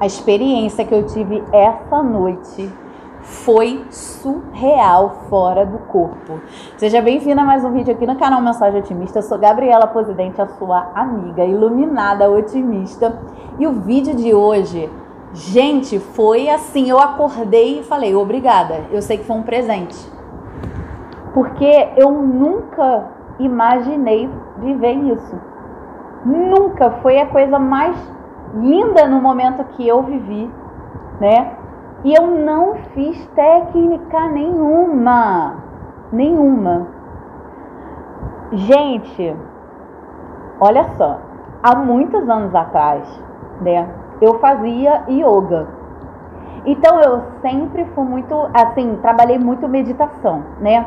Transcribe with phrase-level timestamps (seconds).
[0.00, 2.68] A experiência que eu tive essa noite
[3.20, 6.40] foi surreal, fora do corpo.
[6.76, 9.20] Seja bem-vinda a mais um vídeo aqui no canal Mensagem Otimista.
[9.20, 13.20] Eu sou Gabriela Presidente, a sua amiga iluminada otimista.
[13.56, 14.90] E o vídeo de hoje,
[15.32, 18.86] gente, foi assim, eu acordei e falei, obrigada.
[18.90, 19.96] Eu sei que foi um presente.
[21.32, 25.38] Porque eu nunca imaginei viver isso.
[26.26, 27.96] Nunca foi a coisa mais
[28.54, 30.50] linda no momento que eu vivi,
[31.20, 31.52] né?
[32.04, 35.56] E eu não fiz técnica nenhuma.
[36.12, 36.86] Nenhuma.
[38.52, 39.34] Gente,
[40.60, 41.18] olha só.
[41.62, 43.08] Há muitos anos atrás,
[43.62, 43.88] né?
[44.20, 45.66] Eu fazia yoga.
[46.66, 50.86] Então eu sempre fui muito, assim, trabalhei muito meditação, né?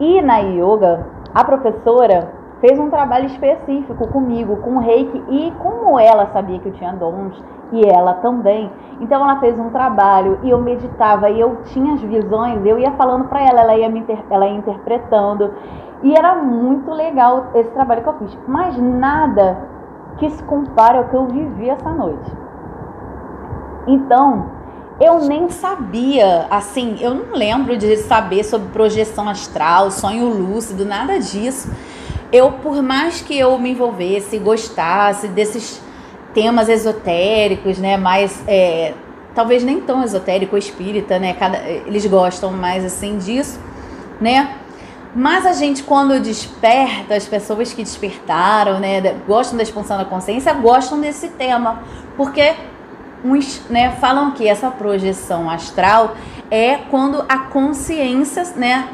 [0.00, 2.32] E na yoga, a professora
[2.64, 6.94] fez um trabalho específico comigo, com o reiki, e como ela sabia que eu tinha
[6.94, 7.36] dons,
[7.70, 8.70] e ela também,
[9.02, 12.92] então ela fez um trabalho e eu meditava e eu tinha as visões, eu ia
[12.92, 15.52] falando para ela, ela ia, me inter, ela ia interpretando,
[16.02, 19.58] e era muito legal esse trabalho que eu fiz, mas nada
[20.16, 22.32] que se compare ao que eu vivi essa noite.
[23.86, 24.46] Então,
[24.98, 31.18] eu nem sabia, assim, eu não lembro de saber sobre projeção astral, sonho lúcido, nada
[31.18, 31.70] disso
[32.32, 35.80] eu, por mais que eu me envolvesse, gostasse desses
[36.32, 38.92] temas esotéricos, né, mais é,
[39.34, 43.60] talvez nem tão esotérico, espírita, né, cada, eles gostam mais assim disso,
[44.20, 44.56] né,
[45.14, 50.52] mas a gente quando desperta, as pessoas que despertaram, né, gostam da expansão da consciência,
[50.54, 51.82] gostam desse tema,
[52.16, 52.54] porque
[53.24, 56.16] uns, né, falam que essa projeção astral
[56.50, 58.88] é quando a consciência, né,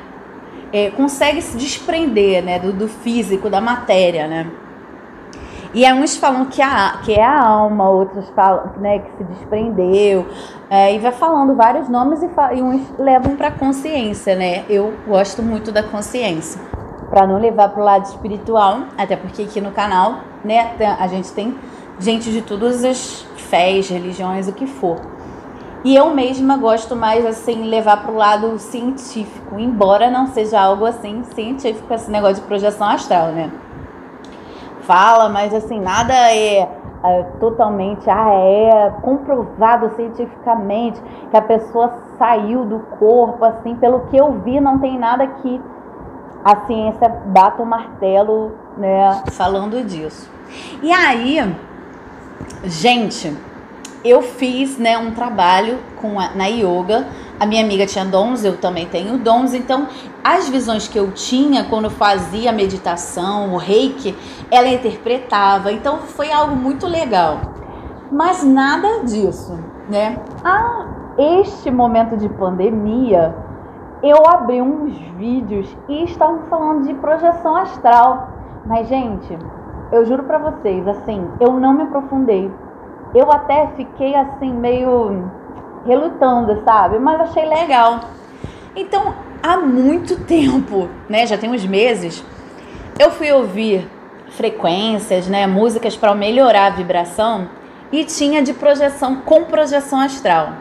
[0.72, 4.50] é, consegue se desprender né, do, do, físico, da matéria, né?
[5.72, 10.26] E uns falam que, a, que é a alma, outros falam né, que se desprendeu,
[10.68, 14.64] é, e vai falando vários nomes e, e uns levam para a consciência, né?
[14.68, 16.60] Eu gosto muito da consciência,
[17.08, 21.32] para não levar para o lado espiritual, até porque aqui no canal, né, a gente
[21.32, 21.56] tem
[22.00, 25.19] gente de todas as fés, religiões, o que for.
[25.82, 30.84] E eu mesma gosto mais assim levar para o lado científico, embora não seja algo
[30.84, 33.50] assim científico esse negócio de projeção astral, né?
[34.82, 36.68] Fala, mas assim nada é,
[37.02, 44.16] é totalmente ah é comprovado cientificamente que a pessoa saiu do corpo assim, pelo que
[44.18, 45.60] eu vi não tem nada que
[46.44, 50.30] a ciência bata o martelo, né, falando disso.
[50.82, 51.54] E aí,
[52.64, 53.36] gente,
[54.04, 57.06] eu fiz né, um trabalho com a, na yoga.
[57.38, 59.54] A minha amiga tinha dons, eu também tenho dons.
[59.54, 59.86] Então,
[60.22, 64.16] as visões que eu tinha quando fazia a meditação, o reiki,
[64.50, 65.72] ela interpretava.
[65.72, 67.40] Então, foi algo muito legal.
[68.10, 70.18] Mas nada disso, né?
[70.44, 70.86] Ah,
[71.18, 73.34] este momento de pandemia,
[74.02, 78.30] eu abri uns vídeos e estavam falando de projeção astral.
[78.66, 79.38] Mas, gente,
[79.92, 82.50] eu juro pra vocês, assim, eu não me aprofundei
[83.14, 85.30] eu até fiquei assim, meio
[85.86, 86.98] relutando, sabe?
[86.98, 88.00] Mas achei legal.
[88.76, 91.26] Então, há muito tempo, né?
[91.26, 92.24] Já tem uns meses,
[92.98, 93.88] eu fui ouvir
[94.30, 95.46] frequências, né?
[95.46, 97.48] Músicas para melhorar a vibração
[97.90, 100.52] e tinha de projeção com projeção astral.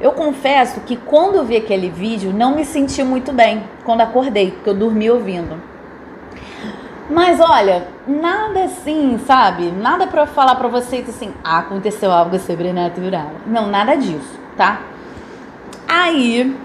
[0.00, 4.70] Eu confesso que quando vi aquele vídeo não me senti muito bem quando acordei, porque
[4.70, 5.69] eu dormi ouvindo.
[7.10, 9.72] Mas olha, nada assim, sabe?
[9.72, 13.32] Nada para falar para vocês assim, ah, aconteceu algo sobrenatural.
[13.46, 14.80] Não, nada disso, tá?
[15.88, 16.56] Aí,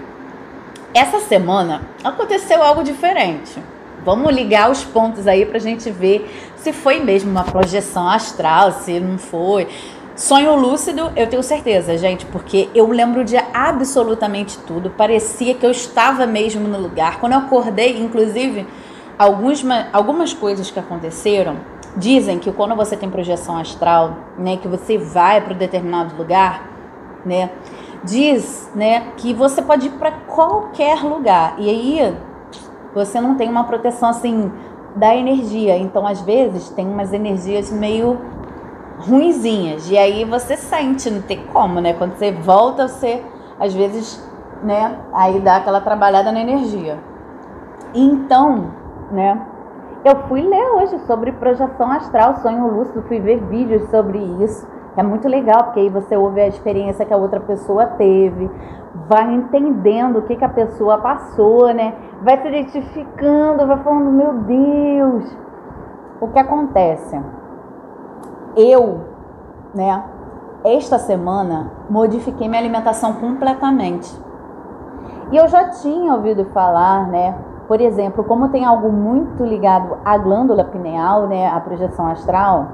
[0.94, 3.60] essa semana aconteceu algo diferente.
[4.04, 9.00] Vamos ligar os pontos aí pra gente ver se foi mesmo uma projeção astral, se
[9.00, 9.66] não foi.
[10.14, 14.90] Sonho lúcido, eu tenho certeza, gente, porque eu lembro de absolutamente tudo.
[14.90, 17.18] Parecia que eu estava mesmo no lugar.
[17.18, 18.64] Quando eu acordei, inclusive,
[19.18, 21.56] alguns, algumas coisas que aconteceram
[21.96, 26.68] dizem que quando você tem projeção astral, né, que você vai para um determinado lugar,
[27.24, 27.50] né,
[28.04, 31.54] diz, né, que você pode ir para qualquer lugar.
[31.58, 32.16] E aí
[32.94, 34.52] você não tem uma proteção assim
[34.94, 38.18] da energia, então às vezes tem umas energias meio
[38.98, 39.90] ruinzinhas.
[39.90, 43.22] E aí você sente, não tem como, né, quando você volta você
[43.58, 44.22] às vezes,
[44.62, 46.98] né, aí dá aquela trabalhada na energia.
[47.94, 48.70] Então,
[49.10, 49.40] né?
[50.04, 54.66] Eu fui ler hoje sobre projeção astral, sonho lúcido, fui ver vídeos sobre isso.
[54.96, 58.50] É muito legal, porque aí você ouve a experiência que a outra pessoa teve,
[59.08, 61.94] vai entendendo o que, que a pessoa passou, né?
[62.22, 65.36] Vai se identificando, vai falando, meu Deus,
[66.20, 67.20] o que acontece?
[68.56, 69.00] Eu,
[69.74, 70.02] né,
[70.64, 74.18] esta semana modifiquei minha alimentação completamente.
[75.30, 77.34] E eu já tinha ouvido falar, né?
[77.68, 82.68] Por exemplo, como tem algo muito ligado à glândula pineal, né, à projeção astral,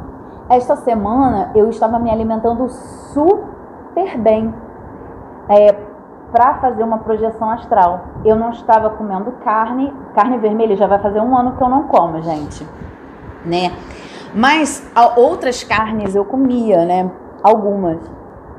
[0.49, 4.55] esta semana eu estava me alimentando super bem
[5.49, 5.75] é,
[6.31, 8.01] para fazer uma projeção astral.
[8.25, 11.85] Eu não estava comendo carne, carne vermelha já vai fazer um ano que eu não
[11.85, 12.67] como, gente,
[13.47, 13.73] né?
[14.35, 17.11] Mas outras carnes eu comia, né?
[17.43, 17.99] Algumas,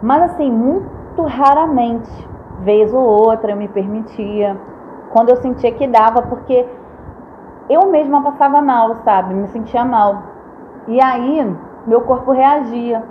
[0.01, 2.09] mas assim muito raramente,
[2.59, 4.57] vez ou outra eu me permitia
[5.13, 6.65] quando eu sentia que dava, porque
[7.69, 9.35] eu mesma passava mal, sabe?
[9.35, 10.23] Me sentia mal.
[10.87, 11.55] E aí,
[11.85, 13.03] meu corpo reagia.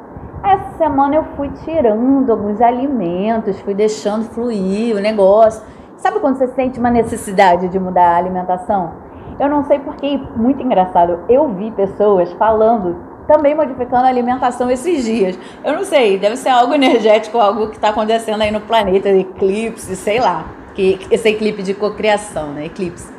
[0.43, 5.63] Essa semana eu fui tirando alguns alimentos, fui deixando fluir o negócio.
[5.97, 8.95] Sabe quando você sente uma necessidade de mudar a alimentação?
[9.39, 12.97] Eu não sei porque, muito engraçado, eu vi pessoas falando,
[13.29, 15.39] também modificando a alimentação esses dias.
[15.65, 19.95] Eu não sei, deve ser algo energético, algo que está acontecendo aí no planeta, eclipse,
[19.95, 22.67] sei lá que esse eclipse de cocriação, né?
[22.67, 23.13] Eclipse.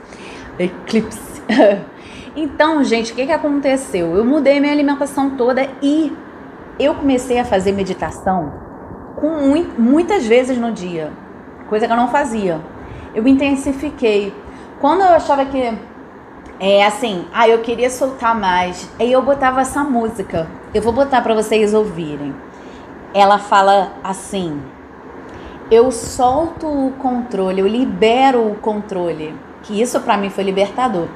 [0.58, 1.42] Eclipse.
[2.36, 4.16] então, gente, o que, que aconteceu?
[4.16, 6.16] Eu mudei minha alimentação toda e
[6.80, 8.64] eu comecei a fazer meditação
[9.16, 9.30] com
[9.78, 11.12] muitas vezes no dia,
[11.70, 12.60] coisa que eu não fazia.
[13.16, 14.34] Eu intensifiquei.
[14.82, 15.74] Quando eu achava que
[16.60, 20.48] é assim, ah, eu queria soltar mais, aí eu botava essa música.
[20.74, 22.36] Eu vou botar para vocês ouvirem.
[23.14, 24.62] Ela fala assim:
[25.74, 29.36] eu solto o controle, eu libero o controle.
[29.64, 31.08] Que isso para mim foi libertador.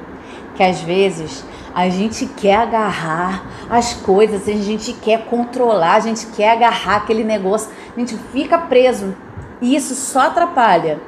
[0.54, 1.44] Que às vezes
[1.74, 7.22] a gente quer agarrar as coisas, a gente quer controlar, a gente quer agarrar aquele
[7.22, 9.14] negócio, a gente fica preso.
[9.60, 10.98] E isso só atrapalha.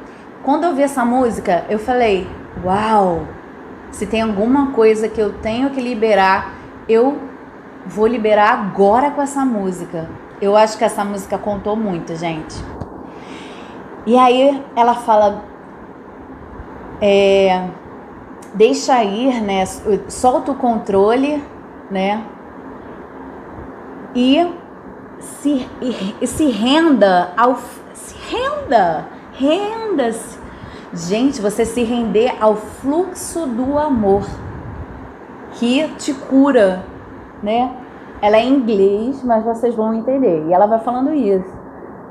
[0.43, 2.29] Quando eu vi essa música, eu falei:
[2.65, 3.27] "Uau!
[3.91, 6.55] Se tem alguma coisa que eu tenho que liberar,
[6.89, 7.19] eu
[7.85, 10.09] vou liberar agora com essa música".
[10.41, 12.57] Eu acho que essa música contou muito, gente.
[14.07, 15.43] E aí ela fala,
[17.03, 17.69] é,
[18.55, 19.65] deixa ir, né?
[20.09, 21.43] Solta o controle,
[21.91, 22.25] né?
[24.15, 24.51] E
[25.19, 25.69] se,
[26.21, 27.57] e, se renda ao.
[27.93, 29.07] Se renda!
[29.33, 30.39] Renda-se!
[30.93, 34.27] Gente, você se render ao fluxo do amor
[35.53, 36.85] que te cura,
[37.43, 37.71] né?
[38.23, 40.47] Ela é em inglês, mas vocês vão entender.
[40.49, 41.60] E ela vai falando isso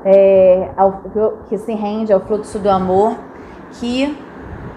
[0.04, 1.02] é, ao,
[1.48, 3.16] que se rende ao fluxo do amor
[3.72, 4.16] que,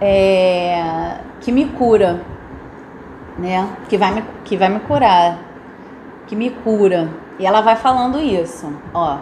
[0.01, 2.21] é, que me cura,
[3.37, 3.69] né?
[3.89, 5.39] Que vai me, que vai me curar,
[6.27, 7.09] que me cura.
[7.39, 9.17] E ela vai falando isso, ó.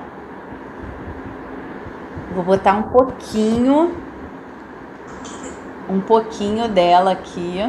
[2.33, 3.95] Vou botar um pouquinho,
[5.89, 7.59] um pouquinho dela aqui,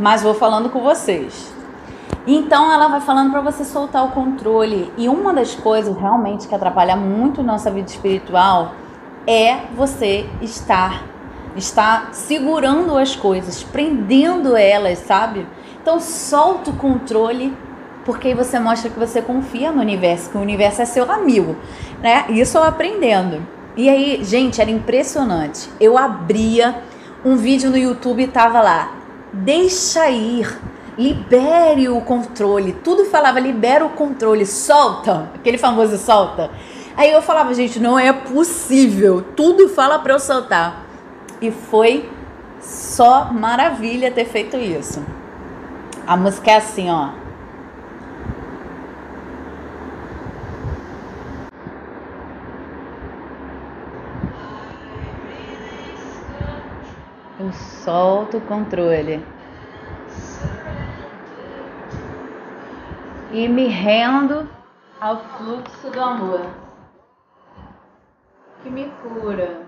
[0.00, 1.52] mas vou falando com vocês.
[2.26, 4.92] Então ela vai falando para você soltar o controle.
[4.96, 8.74] E uma das coisas realmente que atrapalha muito nossa vida espiritual
[9.26, 11.12] é você estar
[11.56, 15.46] estar segurando as coisas, prendendo elas, sabe?
[15.80, 17.54] Então solta o controle,
[18.04, 21.56] porque aí você mostra que você confia no universo, que o universo é seu amigo,
[22.00, 22.24] né?
[22.30, 23.46] Isso eu aprendendo.
[23.76, 25.68] E aí, gente, era impressionante.
[25.80, 26.82] Eu abria
[27.24, 28.92] um vídeo no YouTube e tava lá:
[29.32, 30.58] "Deixa ir
[30.96, 32.72] libere o controle.
[32.72, 36.50] Tudo falava libera o controle, solta, aquele famoso solta.
[36.96, 39.24] Aí eu falava, gente, não é possível.
[39.34, 40.84] Tudo fala para eu soltar.
[41.40, 42.10] E foi
[42.60, 45.04] só maravilha ter feito isso.
[46.06, 47.10] A música é assim, ó.
[57.40, 59.24] Eu solto o controle.
[63.32, 64.46] E me rendo
[65.00, 66.46] ao fluxo do amor
[68.62, 69.66] que me cura.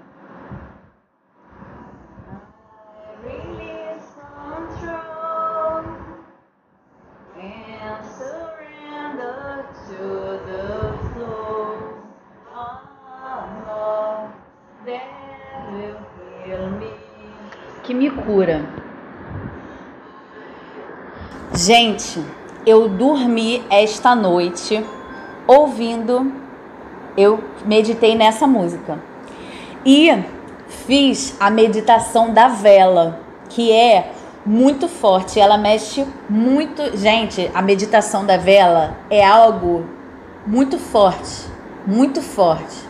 [17.83, 18.64] Que me cura.
[21.54, 22.25] Gente,
[22.66, 24.85] eu dormi esta noite
[25.47, 26.33] ouvindo,
[27.16, 28.99] eu meditei nessa música.
[29.85, 30.11] E
[30.87, 34.11] fiz a meditação da vela, que é
[34.44, 36.97] muito forte, ela mexe muito.
[36.97, 39.85] Gente, a meditação da vela é algo
[40.47, 41.47] muito forte,
[41.87, 42.85] muito forte.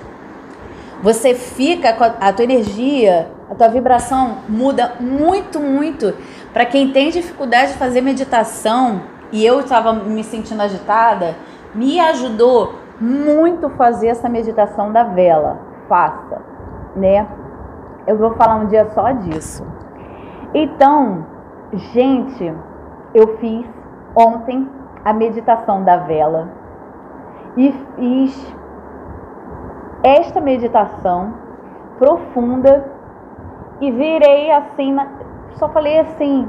[1.02, 6.14] Você fica com a, a tua energia, a tua vibração muda muito, muito.
[6.52, 9.02] Para quem tem dificuldade de fazer meditação,
[9.34, 11.34] e eu estava me sentindo agitada,
[11.74, 15.58] Me ajudou muito fazer essa meditação da vela.
[15.88, 16.40] Faça,
[16.94, 17.26] né?
[18.06, 19.66] Eu vou falar um dia só disso.
[20.54, 21.26] Então,
[21.72, 22.54] gente,
[23.12, 23.66] eu fiz
[24.14, 24.70] ontem
[25.04, 26.48] a meditação da vela
[27.56, 28.56] e fiz
[30.04, 31.34] esta meditação
[31.98, 32.88] profunda
[33.80, 34.96] e virei assim,
[35.54, 36.48] só falei assim,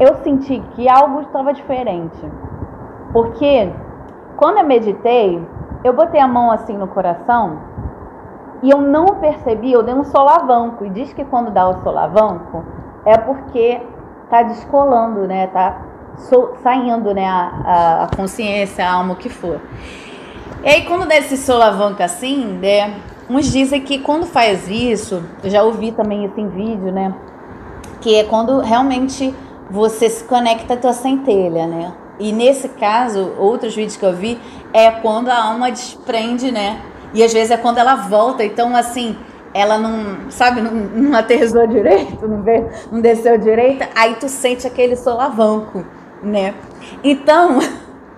[0.00, 2.18] eu senti que algo estava diferente.
[3.12, 3.70] Porque
[4.36, 5.44] quando eu meditei,
[5.82, 7.58] eu botei a mão assim no coração
[8.62, 10.84] e eu não percebi, eu dei um solavanco.
[10.84, 12.64] E diz que quando dá o solavanco
[13.04, 13.80] é porque
[14.28, 15.46] tá descolando, né?
[15.48, 15.82] Tá
[16.62, 17.26] saindo, né?
[17.26, 19.60] A, a, a, consciência, a alma, o que for.
[20.62, 22.96] E aí, quando dá esse solavanco assim, né?
[23.30, 27.14] Uns dizem que quando faz isso, eu já ouvi também isso em vídeo, né?
[28.00, 29.34] Que é quando realmente
[29.70, 31.92] você se conecta à tua centelha, né?
[32.18, 34.40] E nesse caso, outros vídeos que eu vi,
[34.72, 36.80] é quando a alma desprende, né?
[37.14, 38.44] E às vezes é quando ela volta.
[38.44, 39.16] Então, assim,
[39.54, 44.66] ela não, sabe, não, não aterrizou direito, não, veio, não desceu direito, aí tu sente
[44.66, 45.84] aquele solavanco,
[46.22, 46.54] né?
[47.02, 47.58] Então,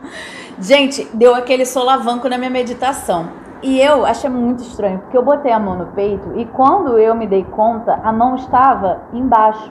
[0.59, 3.29] gente, deu aquele solavanco na minha meditação.
[3.63, 7.15] E eu achei muito estranho, porque eu botei a mão no peito e quando eu
[7.15, 9.71] me dei conta, a mão estava embaixo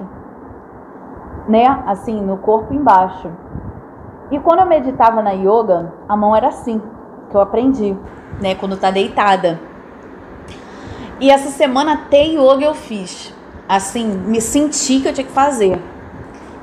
[1.48, 1.84] né?
[1.86, 3.30] Assim, no corpo embaixo.
[4.32, 6.82] E quando eu meditava na yoga, a mão era assim,
[7.30, 7.98] que eu aprendi,
[8.40, 8.56] né?
[8.56, 9.60] Quando tá deitada.
[11.20, 13.34] E essa semana até yoga eu fiz.
[13.68, 15.82] Assim, me senti que eu tinha que fazer.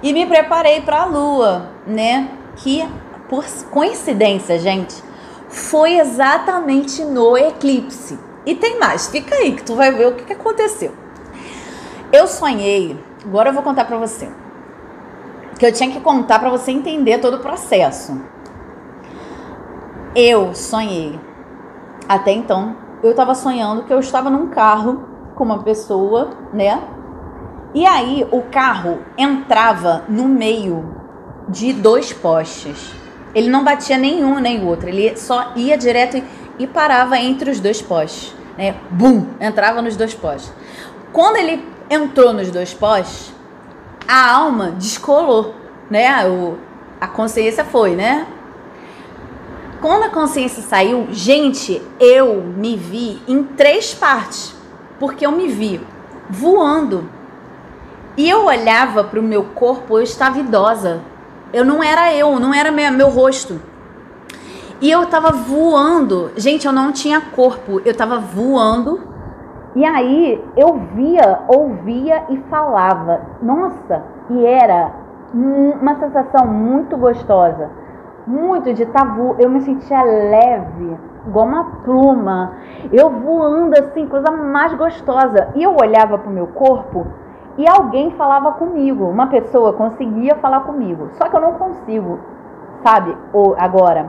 [0.02, 2.30] E me preparei para a lua, né?
[2.56, 2.88] Que
[3.28, 5.02] por coincidência, gente,
[5.48, 8.18] foi exatamente no eclipse.
[8.44, 10.94] E tem mais, fica aí que tu vai ver o que, aconteceu.
[12.12, 14.28] Eu sonhei, agora eu vou contar para você
[15.58, 18.20] que eu tinha que contar para você entender todo o processo.
[20.14, 21.18] Eu sonhei.
[22.08, 26.82] Até então, eu estava sonhando que eu estava num carro com uma pessoa, né?
[27.74, 30.94] E aí o carro entrava no meio
[31.48, 32.92] de dois postes.
[33.34, 36.22] Ele não batia nenhum nem outro, ele só ia direto
[36.58, 38.76] e parava entre os dois postes, né?
[38.90, 40.50] Bum, entrava nos dois postes.
[41.12, 43.35] Quando ele entrou nos dois postes,
[44.06, 45.54] a alma descolou,
[45.90, 46.26] né?
[46.28, 46.56] O,
[47.00, 48.26] a consciência foi, né?
[49.80, 54.54] Quando a consciência saiu, gente, eu me vi em três partes,
[54.98, 55.80] porque eu me vi
[56.28, 57.08] voando.
[58.16, 61.02] E eu olhava para o meu corpo, eu estava idosa.
[61.52, 63.60] Eu não era eu, não era meu, meu rosto.
[64.80, 66.32] E eu estava voando.
[66.36, 69.15] Gente, eu não tinha corpo, eu estava voando
[69.76, 73.20] e aí eu via, ouvia e falava.
[73.42, 74.90] Nossa, e era
[75.34, 77.68] uma sensação muito gostosa.
[78.26, 79.36] Muito de tabu.
[79.38, 82.54] Eu me sentia leve, igual uma pluma.
[82.90, 85.48] Eu voando assim, coisa mais gostosa.
[85.54, 87.06] E eu olhava para o meu corpo
[87.58, 89.04] e alguém falava comigo.
[89.04, 91.10] Uma pessoa conseguia falar comigo.
[91.18, 92.18] Só que eu não consigo,
[92.82, 93.14] sabe?
[93.30, 94.06] Ou agora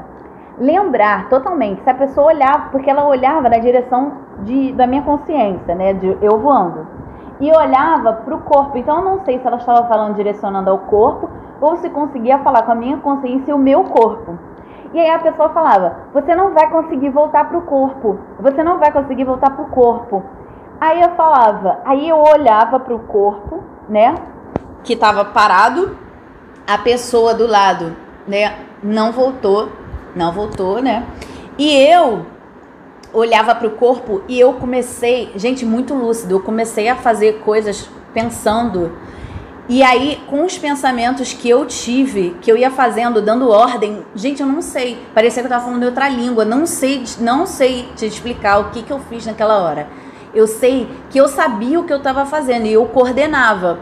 [0.57, 1.83] lembrar totalmente.
[1.83, 5.93] Se a pessoa olhava, porque ela olhava na direção de, da minha consciência, né?
[5.93, 6.87] De eu voando.
[7.39, 8.77] E olhava para o corpo.
[8.77, 11.29] Então eu não sei se ela estava falando direcionando ao corpo
[11.61, 14.37] ou se conseguia falar com a minha consciência e o meu corpo.
[14.93, 18.19] E aí a pessoa falava: Você não vai conseguir voltar para o corpo.
[18.39, 20.23] Você não vai conseguir voltar para o corpo.
[20.79, 24.13] Aí eu falava, aí eu olhava para o corpo, né?
[24.83, 25.97] Que estava parado,
[26.67, 27.95] a pessoa do lado,
[28.27, 28.53] né?
[28.83, 29.69] Não voltou
[30.17, 31.05] não voltou, né?
[31.57, 32.25] E eu
[33.13, 37.89] olhava para o corpo e eu comecei, gente, muito lúcido, eu comecei a fazer coisas
[38.13, 38.91] pensando.
[39.69, 44.41] E aí, com os pensamentos que eu tive, que eu ia fazendo, dando ordem, gente,
[44.41, 44.97] eu não sei.
[45.13, 46.45] Parecia que eu estava falando outra língua.
[46.45, 49.89] Não sei, não sei te explicar o que, que eu fiz naquela hora.
[50.33, 53.79] Eu sei que eu sabia o que eu estava fazendo e eu coordenava.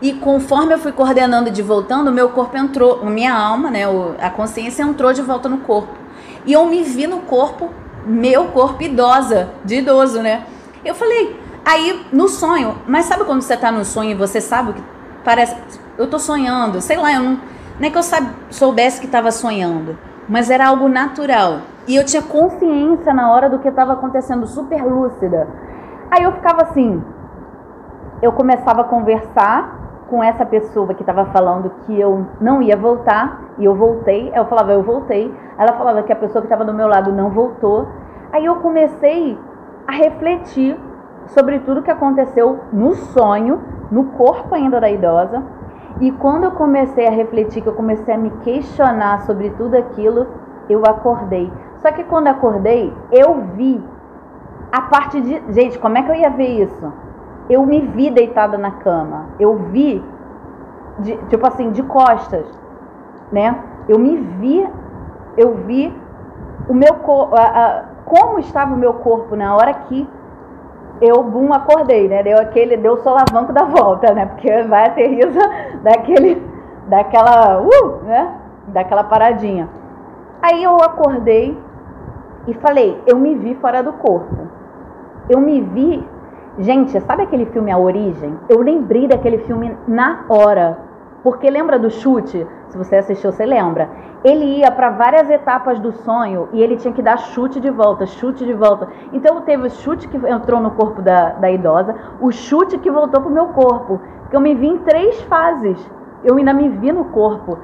[0.00, 3.82] E conforme eu fui coordenando de voltando, meu corpo entrou, minha alma, né,
[4.20, 5.94] a consciência entrou de volta no corpo.
[6.44, 7.70] E eu me vi no corpo,
[8.06, 10.44] meu corpo idosa, de idoso, né?
[10.84, 14.74] Eu falei, aí no sonho, mas sabe quando você tá no sonho e você sabe
[14.74, 14.82] que
[15.24, 15.56] parece,
[15.98, 17.40] eu tô sonhando, sei lá, eu não,
[17.80, 19.98] nem é que eu sabe, soubesse que estava sonhando,
[20.28, 21.58] mas era algo natural.
[21.88, 25.48] E eu tinha consciência na hora do que estava acontecendo, super lúcida.
[26.10, 27.02] Aí eu ficava assim,
[28.22, 33.40] eu começava a conversar com essa pessoa que estava falando que eu não ia voltar
[33.58, 34.32] e eu voltei.
[34.34, 35.34] Eu falava, eu voltei.
[35.58, 37.88] Ela falava que a pessoa que estava do meu lado não voltou.
[38.32, 39.38] Aí eu comecei
[39.86, 40.78] a refletir
[41.28, 43.60] sobre tudo que aconteceu no sonho,
[43.90, 45.42] no corpo ainda da idosa.
[46.00, 50.26] E quando eu comecei a refletir, que eu comecei a me questionar sobre tudo aquilo,
[50.68, 51.50] eu acordei.
[51.78, 53.82] Só que quando acordei, eu vi
[54.70, 55.42] a parte de.
[55.52, 56.92] Gente, como é que eu ia ver isso?
[57.48, 59.26] Eu me vi deitada na cama.
[59.38, 60.04] Eu vi,
[60.98, 62.46] de, tipo assim, de costas,
[63.30, 63.62] né?
[63.88, 64.68] Eu me vi,
[65.36, 65.94] eu vi
[66.68, 66.94] o meu
[68.04, 70.08] como estava o meu corpo na hora que
[71.00, 72.22] eu, bum, acordei, né?
[72.22, 74.26] Deu aquele, deu o solavanco da volta, né?
[74.26, 75.40] Porque vai aterriza
[75.82, 76.42] daquele,
[76.86, 78.34] daquela, uh, né?
[78.68, 79.68] Daquela paradinha.
[80.40, 81.58] Aí eu acordei
[82.46, 84.48] e falei, eu me vi fora do corpo.
[85.28, 86.08] Eu me vi.
[86.58, 88.38] Gente, sabe aquele filme A Origem?
[88.48, 90.78] Eu lembrei daquele filme na hora.
[91.22, 92.46] Porque lembra do chute?
[92.68, 93.90] Se você assistiu, você lembra.
[94.24, 98.06] Ele ia para várias etapas do sonho e ele tinha que dar chute de volta,
[98.06, 98.88] chute de volta.
[99.12, 103.20] Então teve o chute que entrou no corpo da, da idosa, o chute que voltou
[103.20, 104.00] pro meu corpo.
[104.20, 105.78] Porque eu me vi em três fases.
[106.24, 107.58] Eu ainda me vi no corpo.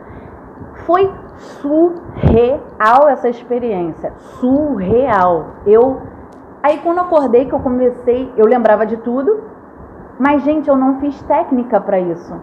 [0.86, 4.12] Foi surreal essa experiência.
[4.38, 5.46] Surreal.
[5.66, 6.02] Eu.
[6.62, 9.42] Aí quando eu acordei, que eu comecei, eu lembrava de tudo,
[10.18, 12.34] mas gente, eu não fiz técnica para isso.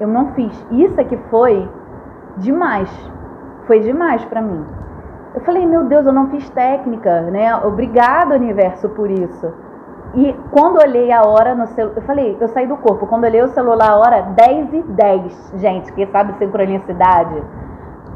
[0.00, 0.66] Eu não fiz.
[0.70, 1.68] Isso que foi
[2.38, 2.90] demais.
[3.66, 4.64] Foi demais para mim.
[5.34, 7.54] Eu falei, meu Deus, eu não fiz técnica, né?
[7.56, 9.52] Obrigado, universo, por isso.
[10.14, 13.06] E quando olhei a hora no celular, eu falei, eu saí do corpo.
[13.06, 15.52] Quando olhei o celular, a hora 10 e 10.
[15.56, 17.42] Gente, quem sabe sincronicidade?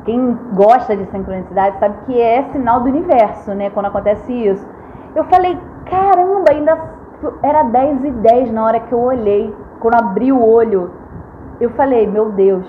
[0.07, 3.69] Quem gosta de sincronicidade sabe que é sinal do universo, né?
[3.69, 4.67] Quando acontece isso.
[5.14, 6.79] Eu falei, caramba, ainda
[7.43, 9.55] era 10 e 10 na hora que eu olhei.
[9.81, 10.90] Quando abri o olho,
[11.61, 12.67] eu falei, meu Deus,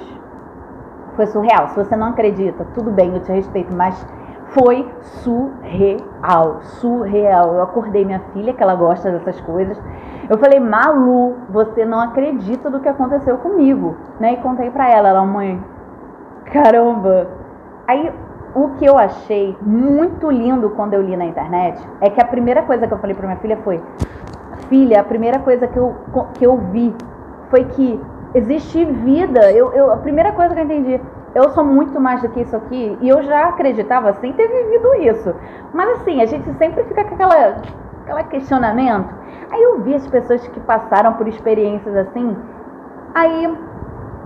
[1.16, 1.70] foi surreal.
[1.70, 4.06] Se você não acredita, tudo bem, eu te respeito, mas
[4.54, 4.90] foi
[5.24, 7.54] surreal, surreal.
[7.54, 9.82] Eu acordei minha filha, que ela gosta dessas coisas.
[10.30, 14.34] Eu falei, Malu, você não acredita do que aconteceu comigo, né?
[14.34, 15.62] E contei pra ela, ela, mãe,
[16.46, 17.28] caramba.
[17.88, 18.12] Aí,
[18.54, 22.62] o que eu achei muito lindo quando eu li na internet é que a primeira
[22.64, 23.82] coisa que eu falei pra minha filha foi:
[24.68, 25.96] Filha, a primeira coisa que eu,
[26.34, 26.94] que eu vi
[27.50, 28.00] foi que
[28.34, 29.52] existe vida.
[29.52, 31.02] Eu, eu, a primeira coisa que eu entendi,
[31.34, 32.98] eu sou muito mais do que isso aqui.
[33.02, 35.34] E eu já acreditava sem ter vivido isso.
[35.74, 37.56] Mas assim, a gente sempre fica com aquela,
[38.04, 39.10] aquela questionamento.
[39.52, 42.36] Aí eu vi as pessoas que passaram por experiências assim.
[43.14, 43.58] Aí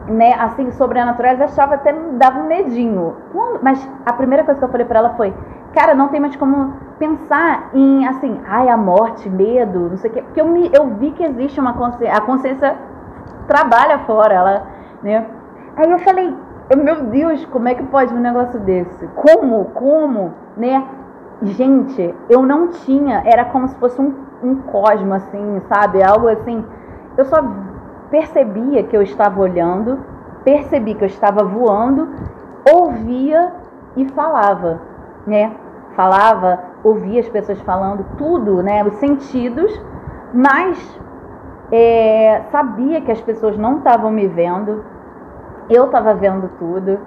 [0.08, 3.16] né, assim, sobrenaturais, achava até dava um medinho.
[3.62, 5.34] Mas a primeira coisa que eu falei para ela foi:
[5.74, 10.14] cara, não tem mais como pensar em, assim, ai, a morte, medo, não sei o
[10.14, 10.22] quê.
[10.22, 12.76] Porque eu, me, eu vi que existe uma consciência, a consciência
[13.48, 14.68] trabalha fora, ela,
[15.02, 15.26] né.
[15.78, 16.34] Aí eu falei:
[16.76, 19.08] meu Deus, como é que pode um negócio desse?
[19.08, 19.66] Como?
[19.66, 20.34] Como?
[20.58, 20.84] Né?
[21.44, 26.02] Gente, eu não tinha, era como se fosse um, um cosmo, assim, sabe?
[26.02, 26.66] Algo assim.
[27.18, 27.44] Eu só
[28.10, 30.00] percebia que eu estava olhando,
[30.44, 32.10] percebi que eu estava voando,
[32.72, 33.52] ouvia
[33.96, 34.82] e falava,
[35.26, 35.52] né?
[35.96, 38.84] Falava, ouvia as pessoas falando, tudo, né?
[38.84, 39.72] Os sentidos,
[40.34, 41.00] mas
[41.72, 44.84] é, sabia que as pessoas não estavam me vendo,
[45.70, 47.00] eu estava vendo tudo.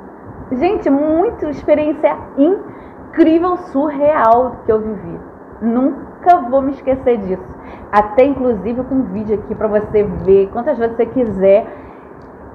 [0.52, 5.20] Gente, muita experiência incrível, surreal que eu vivi.
[5.61, 7.59] Nunca vou me esquecer disso
[7.91, 11.67] até inclusive com um vídeo aqui para você ver quantas vezes você quiser.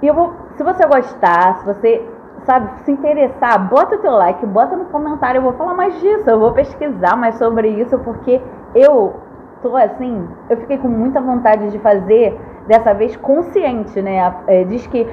[0.01, 2.05] E eu vou, se você gostar, se você
[2.43, 6.29] sabe, se interessar, bota o teu like, bota no comentário, eu vou falar mais disso,
[6.29, 8.41] eu vou pesquisar mais sobre isso, porque
[8.75, 9.13] eu
[9.61, 14.33] tô assim, eu fiquei com muita vontade de fazer dessa vez consciente, né?
[14.47, 15.07] É, diz que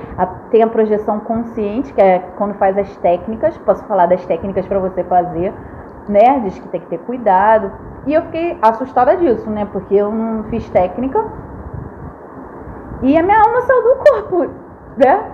[0.51, 4.81] tem a projeção consciente, que é quando faz as técnicas, posso falar das técnicas para
[4.81, 5.53] você fazer,
[6.09, 6.41] né?
[6.41, 7.71] Diz que tem que ter cuidado.
[8.07, 9.67] E eu fiquei assustada disso, né?
[9.71, 11.25] Porque eu não fiz técnica.
[13.03, 14.51] E a minha alma saiu do corpo,
[14.97, 15.25] né?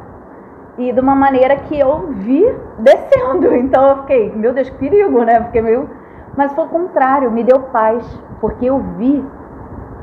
[0.79, 2.45] E de uma maneira que eu vi
[2.79, 3.55] descendo.
[3.57, 5.41] Então eu fiquei, meu Deus, que perigo, né?
[5.41, 5.89] Porque meio.
[6.37, 8.05] Mas foi o contrário, me deu paz.
[8.41, 9.25] Porque eu vi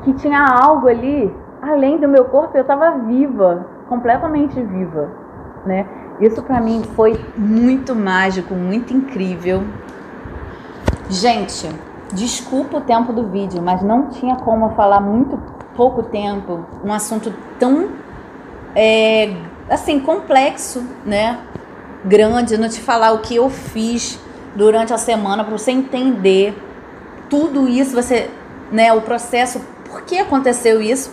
[0.02, 5.08] que tinha algo ali, além do meu corpo, eu estava viva, completamente viva,
[5.64, 5.86] né?
[6.20, 9.62] Isso para mim foi muito mágico, muito incrível.
[11.10, 11.68] Gente,
[12.12, 15.38] desculpa o tempo do vídeo, mas não tinha como falar muito
[15.76, 17.90] pouco tempo um assunto tão
[18.74, 19.34] é,
[19.68, 21.38] assim complexo, né?
[22.04, 24.18] Grande, não te falar o que eu fiz
[24.54, 26.56] durante a semana para você entender
[27.28, 28.30] tudo isso, você,
[28.72, 28.92] né?
[28.92, 31.12] O processo, por que aconteceu isso,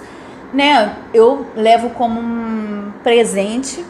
[0.54, 0.96] né?
[1.14, 3.84] Eu levo como um presente.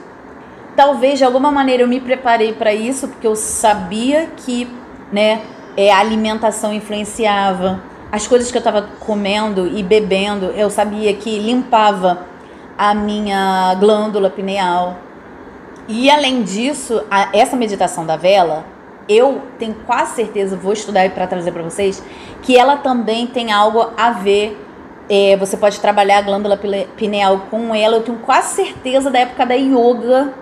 [0.75, 4.67] Talvez de alguma maneira eu me preparei para isso, porque eu sabia que,
[5.11, 5.41] né?
[5.75, 7.81] É, a alimentação influenciava,
[8.11, 12.25] as coisas que eu estava comendo e bebendo, eu sabia que limpava
[12.77, 14.97] a minha glândula pineal,
[15.87, 18.65] E além disso, a, essa meditação da vela,
[19.09, 22.01] eu tenho quase certeza, vou estudar para trazer para vocês,
[22.41, 24.57] que ela também tem algo a ver.
[25.09, 26.57] É, você pode trabalhar a glândula
[26.95, 27.97] pineal com ela.
[27.97, 30.33] Eu tenho quase certeza da época da yoga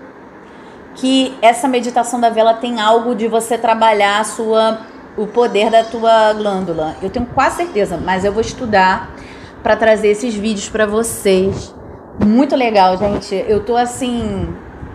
[0.96, 4.80] que essa meditação da vela tem algo de você trabalhar a sua
[5.20, 6.96] o poder da tua glândula.
[7.02, 9.14] Eu tenho quase certeza, mas eu vou estudar
[9.62, 11.76] para trazer esses vídeos para vocês.
[12.26, 13.36] Muito legal, gente.
[13.48, 14.48] Eu tô assim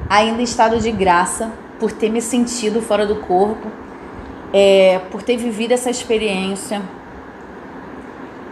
[0.09, 3.69] ainda em estado de graça por ter me sentido fora do corpo,
[4.51, 6.81] é, por ter vivido essa experiência.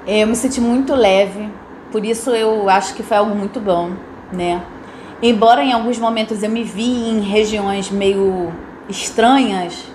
[0.07, 1.49] É, eu me senti muito leve,
[1.91, 3.93] por isso eu acho que foi algo muito bom,
[4.31, 4.61] né?
[5.23, 8.53] Embora em alguns momentos eu me vi em regiões meio
[8.91, 9.92] estranhas,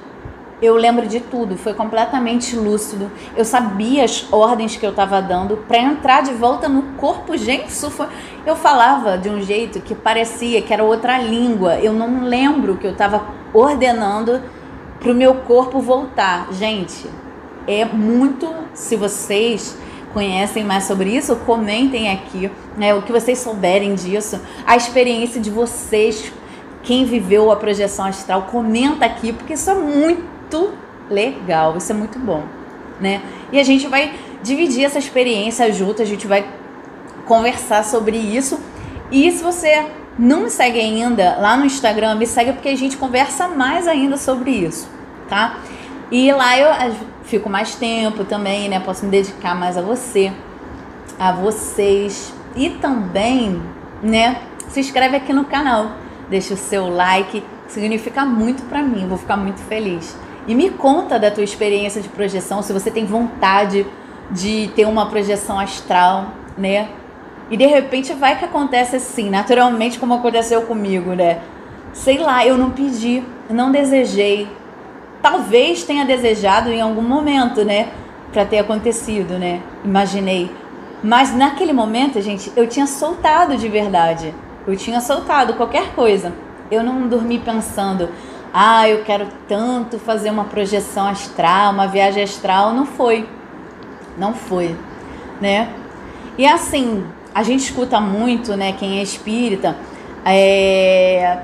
[0.60, 3.12] eu lembro de tudo, foi completamente lúcido.
[3.36, 7.38] Eu sabia as ordens que eu estava dando para entrar de volta no corpo.
[7.38, 8.08] Gente, isso foi...
[8.46, 11.76] eu falava de um jeito que parecia que era outra língua.
[11.76, 14.42] Eu não lembro que eu estava ordenando
[15.00, 16.48] para o meu corpo voltar.
[16.52, 17.08] Gente,
[17.68, 18.52] é muito.
[18.74, 19.78] Se vocês
[20.12, 25.52] conhecem mais sobre isso, comentem aqui, né, o que vocês souberem disso, a experiência de
[25.52, 26.34] vocês,
[26.82, 30.37] quem viveu a projeção astral, comenta aqui, porque isso é muito
[31.10, 32.44] legal, isso é muito bom,
[33.00, 33.22] né?
[33.52, 36.48] E a gente vai dividir essa experiência junto, a gente vai
[37.26, 38.60] conversar sobre isso.
[39.12, 39.86] E se você
[40.18, 44.18] não me segue ainda lá no Instagram, me segue porque a gente conversa mais ainda
[44.18, 44.90] sobre isso,
[45.30, 45.58] tá?
[46.12, 48.80] E lá eu fico mais tempo também, né?
[48.80, 50.32] Posso me dedicar mais a você,
[51.20, 52.34] a vocês.
[52.56, 53.62] E também,
[54.02, 54.42] né?
[54.70, 55.92] Se inscreve aqui no canal,
[56.30, 60.18] deixa o seu like, significa muito para mim, vou ficar muito feliz.
[60.48, 63.86] E me conta da tua experiência de projeção, se você tem vontade
[64.32, 66.88] de ter uma projeção astral, né?
[67.50, 71.40] E de repente vai que acontece assim, naturalmente, como aconteceu comigo, né?
[71.94, 74.48] Sei lá, eu não pedi, não desejei,
[75.22, 77.90] talvez tenha desejado em algum momento, né?
[78.32, 79.62] Para ter acontecido, né?
[79.84, 80.52] Imaginei.
[81.04, 84.34] Mas naquele momento, gente, eu tinha soltado de verdade.
[84.66, 86.34] Eu tinha soltado qualquer coisa.
[86.70, 88.10] Eu não dormi pensando,
[88.54, 92.74] ah, eu quero tanto fazer uma projeção astral, uma viagem astral.
[92.74, 93.28] Não foi.
[94.18, 94.76] Não foi,
[95.40, 95.70] né?
[96.38, 98.74] E assim, a gente escuta muito, né?
[98.74, 99.76] Quem é espírita,
[100.26, 101.40] é,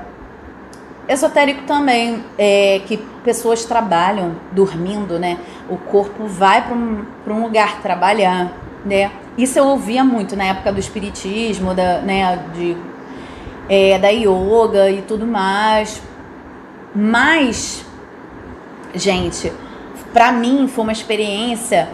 [1.08, 5.38] esotérico também, é, que pessoas trabalham dormindo, né?
[5.68, 8.52] O corpo vai para um, um lugar trabalhar,
[8.84, 9.10] né?
[9.36, 12.76] Isso eu ouvia muito na época do espiritismo, da, né, de,
[13.68, 16.00] é, da yoga e tudo mais.
[16.94, 17.84] Mas,
[18.94, 19.52] gente,
[20.12, 21.88] para mim foi uma experiência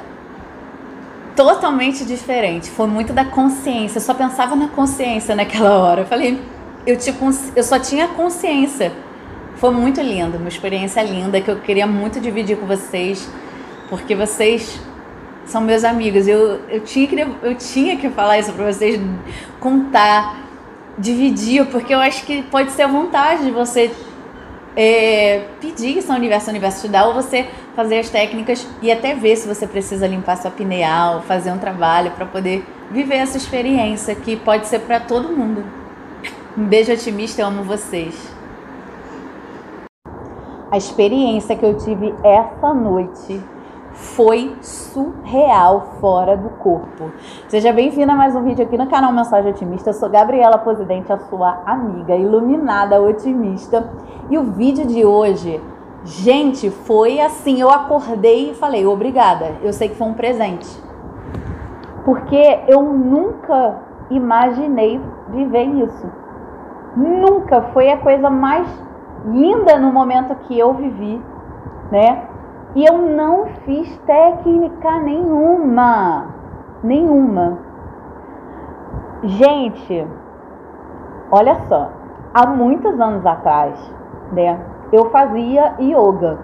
[1.35, 2.71] totalmente diferente.
[2.71, 3.99] Foi muito da consciência.
[3.99, 6.03] Eu só pensava na consciência naquela hora.
[6.03, 6.43] Eu falei,
[6.87, 8.93] eu, tipo, eu só tinha consciência.
[9.57, 13.29] Foi muito lindo, uma experiência linda que eu queria muito dividir com vocês,
[13.89, 14.81] porque vocês
[15.45, 16.27] são meus amigos.
[16.29, 19.01] Eu, eu, tinha, que, eu tinha que falar isso para vocês,
[19.59, 20.37] contar,
[20.97, 23.91] dividir, porque eu acho que pode ser a vontade de você
[24.83, 29.47] é, pedir que São Universo dá, ou você fazer as técnicas e até ver se
[29.47, 34.67] você precisa limpar sua pineal, fazer um trabalho para poder viver essa experiência que pode
[34.67, 35.63] ser para todo mundo.
[36.57, 38.35] Um beijo otimista, eu amo vocês.
[40.71, 43.39] A experiência que eu tive essa noite
[44.01, 47.13] foi surreal fora do corpo.
[47.49, 49.91] Seja bem-vinda a mais um vídeo aqui no canal Mensagem Otimista.
[49.91, 53.91] Eu sou Gabriela Presidente, a sua amiga iluminada otimista.
[54.31, 55.63] E o vídeo de hoje,
[56.03, 59.57] gente, foi assim, eu acordei e falei, obrigada.
[59.63, 60.67] Eu sei que foi um presente.
[62.03, 66.11] Porque eu nunca imaginei viver isso.
[66.97, 68.67] Nunca foi a coisa mais
[69.27, 71.23] linda no momento que eu vivi,
[71.93, 72.30] né?
[72.75, 76.27] E eu não fiz técnica nenhuma,
[76.83, 77.59] nenhuma.
[79.25, 80.07] Gente,
[81.33, 81.91] olha só,
[82.33, 83.77] há muitos anos atrás,
[84.33, 84.59] né?
[84.93, 86.39] Eu fazia yoga.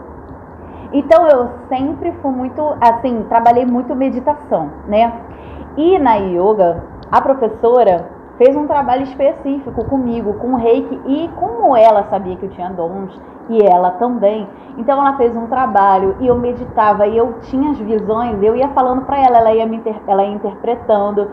[0.92, 5.12] Então eu sempre fui muito, assim, trabalhei muito meditação, né?
[5.76, 11.76] E na yoga, a professora fez um trabalho específico comigo, com o reiki, e como
[11.76, 13.18] ela sabia que eu tinha dons,
[13.48, 14.46] e ela também,
[14.76, 18.68] então ela fez um trabalho e eu meditava e eu tinha as visões, eu ia
[18.68, 21.30] falando para ela, ela ia, me inter, ela ia interpretando,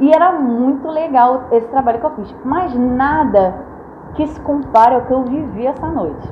[0.00, 3.54] e era muito legal esse trabalho que eu fiz, mas nada
[4.14, 6.28] que se compare ao que eu vivi essa noite.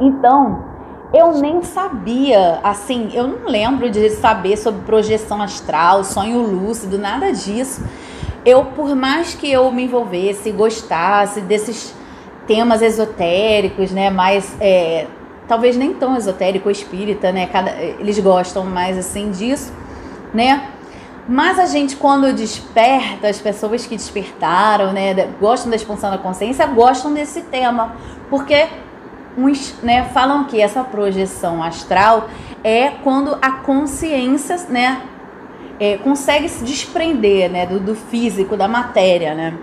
[0.00, 0.60] Então,
[1.12, 7.32] eu nem sabia, assim, eu não lembro de saber sobre projeção astral, sonho lúcido, nada
[7.32, 7.82] disso
[8.44, 11.94] eu, por mais que eu me envolvesse, gostasse desses
[12.46, 14.10] temas esotéricos, né?
[14.10, 15.06] Mais é,
[15.46, 17.46] talvez nem tão esotérico, espírita, né?
[17.46, 19.72] Cada, eles gostam mais assim disso,
[20.34, 20.68] né?
[21.28, 26.66] Mas a gente, quando desperta, as pessoas que despertaram, né, gostam da expansão da consciência,
[26.66, 27.94] gostam desse tema.
[28.28, 28.66] Porque
[29.38, 32.28] uns né, falam que essa projeção astral
[32.64, 35.00] é quando a consciência né,
[35.82, 39.58] é, consegue se desprender né, do, do físico, da matéria, né?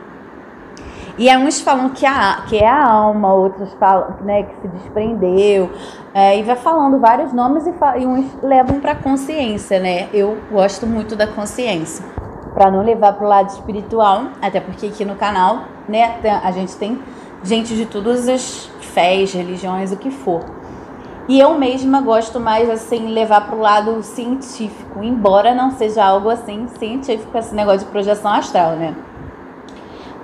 [1.17, 5.69] E uns falam que, a, que é a alma, outros falam né, que se desprendeu.
[6.13, 10.10] É, e vai falando vários nomes e, e uns levam para consciência, né?
[10.13, 12.05] Eu gosto muito da consciência.
[12.53, 16.75] Para não levar para o lado espiritual, até porque aqui no canal né, a gente
[16.75, 16.99] tem
[17.43, 20.43] gente de todas as fés, religiões, o que for.
[21.30, 26.30] E eu mesma gosto mais assim levar para o lado científico, embora não seja algo
[26.30, 28.94] assim científico esse negócio de projeção astral, né?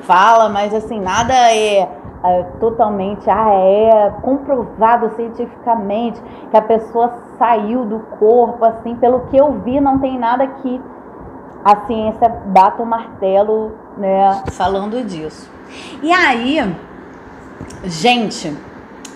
[0.05, 1.79] fala, mas assim, nada é,
[2.23, 9.37] é totalmente, ah, é comprovado cientificamente que a pessoa saiu do corpo, assim, pelo que
[9.37, 10.81] eu vi, não tem nada que
[11.63, 15.51] a ciência bata o martelo, né, falando disso.
[16.01, 16.75] E aí,
[17.83, 18.55] gente,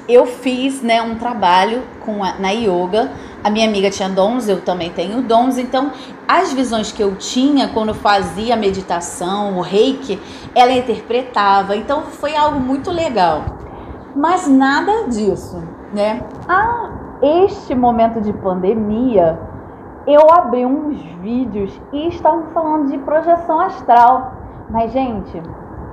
[0.10, 4.62] eu fiz, né, um trabalho com a, na yoga a minha amiga tinha dons, eu
[4.62, 5.92] também tenho dons, então
[6.28, 10.20] as visões que eu tinha quando fazia a meditação, o reiki,
[10.54, 13.44] ela interpretava, então foi algo muito legal.
[14.14, 16.22] Mas nada disso, né?
[16.50, 16.90] Ah,
[17.22, 19.40] este momento de pandemia,
[20.06, 24.34] eu abri uns vídeos e estavam falando de projeção astral.
[24.70, 25.42] Mas, gente,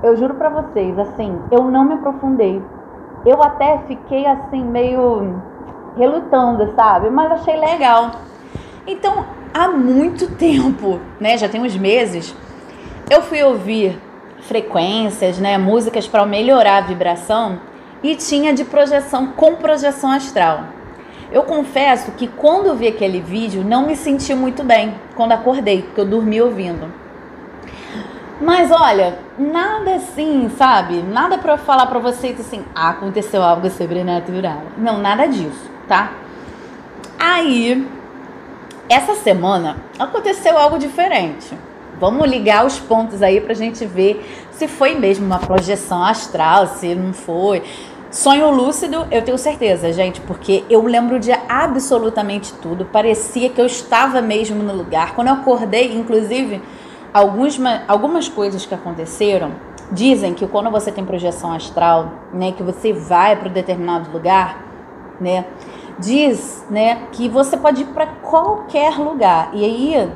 [0.03, 2.61] eu juro pra vocês, assim, eu não me aprofundei.
[3.27, 5.43] Eu até fiquei assim, meio
[5.97, 7.11] relutando, sabe?
[7.11, 8.13] Mas achei legal.
[8.87, 11.37] Então, há muito tempo, né?
[11.37, 12.35] Já tem uns meses,
[13.11, 14.01] eu fui ouvir
[14.43, 15.59] frequências, né?
[15.59, 17.59] Músicas para melhorar a vibração
[18.01, 20.61] e tinha de projeção com projeção astral.
[21.33, 26.01] Eu confesso que quando vi aquele vídeo, não me senti muito bem quando acordei, porque
[26.01, 27.06] eu dormi ouvindo.
[28.41, 31.03] Mas olha, nada assim, sabe?
[31.03, 34.63] Nada para falar para vocês assim, ah, aconteceu algo sobrenatural.
[34.77, 36.13] Não, nada disso tá?
[37.19, 37.87] Aí,
[38.89, 41.57] essa semana aconteceu algo diferente.
[41.99, 46.95] Vamos ligar os pontos aí pra gente ver se foi mesmo uma projeção astral, se
[46.95, 47.63] não foi.
[48.11, 52.85] Sonho lúcido, eu tenho certeza, gente, porque eu lembro de absolutamente tudo.
[52.85, 55.15] Parecia que eu estava mesmo no lugar.
[55.15, 56.63] Quando eu acordei, inclusive,
[57.17, 59.53] alguns, algumas coisas que aconteceram
[59.91, 64.63] dizem que quando você tem projeção astral, né, que você vai para um determinado lugar,
[65.19, 65.47] né,
[65.99, 69.51] diz, né, que você pode ir para qualquer lugar.
[69.55, 70.13] E aí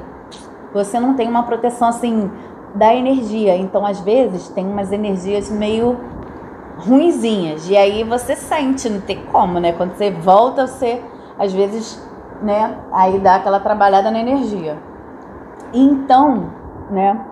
[0.74, 2.30] você não tem uma proteção assim
[2.74, 3.56] da energia.
[3.56, 5.98] Então, às vezes, tem umas energias meio
[6.76, 7.68] ruinzinhas.
[7.70, 9.72] E aí você sente, não tem como, né?
[9.72, 11.02] Quando você volta, você
[11.38, 12.06] às vezes,
[12.42, 14.76] né, aí dá aquela trabalhada na energia.
[15.72, 16.59] Então,
[16.90, 17.24] né,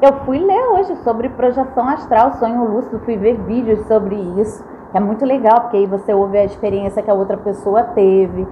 [0.00, 4.64] eu fui ler hoje sobre projeção astral, sonho lúcido, fui ver vídeos sobre isso.
[4.94, 8.46] É muito legal, porque aí você ouve a experiência que a outra pessoa teve,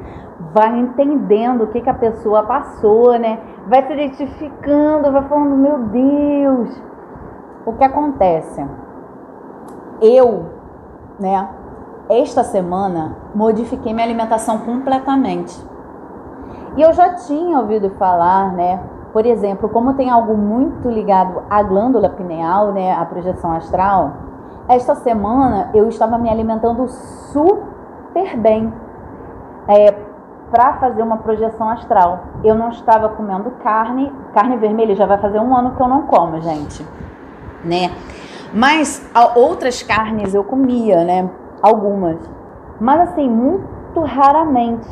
[0.53, 3.38] vai entendendo o que, que a pessoa passou, né?
[3.69, 6.83] Vai se identificando, vai falando, meu Deus.
[7.64, 8.66] O que acontece?
[10.03, 10.47] Eu,
[11.21, 11.49] né,
[12.09, 15.57] esta semana modifiquei minha alimentação completamente.
[16.77, 18.81] E eu já tinha ouvido falar, né,
[19.16, 24.12] por exemplo, como tem algo muito ligado à glândula pineal, né, à projeção astral,
[24.68, 28.70] esta semana eu estava me alimentando super bem
[29.68, 29.90] é,
[30.50, 32.24] para fazer uma projeção astral.
[32.44, 36.02] Eu não estava comendo carne, carne vermelha já vai fazer um ano que eu não
[36.02, 36.87] como, gente,
[37.64, 37.90] né?
[38.52, 41.31] Mas outras carnes eu comia, né?
[41.62, 42.18] Algumas,
[42.79, 44.87] mas assim muito raramente,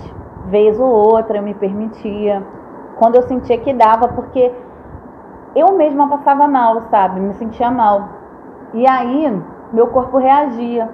[0.46, 2.42] vez ou outra eu me permitia,
[2.96, 4.52] quando eu sentia que dava, porque
[5.54, 7.20] eu mesma passava mal, sabe?
[7.20, 8.08] Me sentia mal.
[8.72, 9.30] E aí
[9.72, 10.88] meu corpo reagia.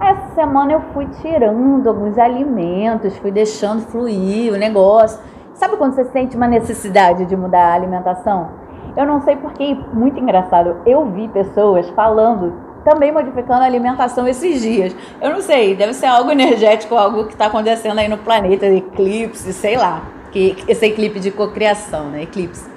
[0.00, 5.20] Essa semana eu fui tirando alguns alimentos, fui deixando fluir o negócio.
[5.54, 8.48] Sabe quando você sente uma necessidade de mudar a alimentação?
[8.96, 14.60] Eu não sei porque, muito engraçado, eu vi pessoas falando, também modificando a alimentação esses
[14.60, 14.96] dias.
[15.20, 19.52] Eu não sei, deve ser algo energético, algo que está acontecendo aí no planeta, eclipse,
[19.52, 20.02] sei lá.
[20.34, 22.24] Que, esse eclipse de cocriação, né?
[22.24, 22.68] Eclipse.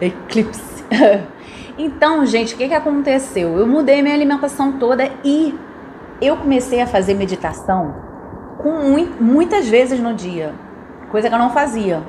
[0.00, 0.84] Eclipse.
[1.78, 3.56] Então, gente, o que, que aconteceu?
[3.56, 5.58] Eu mudei minha alimentação toda e
[6.20, 7.94] eu comecei a fazer meditação
[8.58, 8.70] com
[9.18, 10.52] muitas vezes no dia,
[11.10, 12.02] coisa que eu não fazia.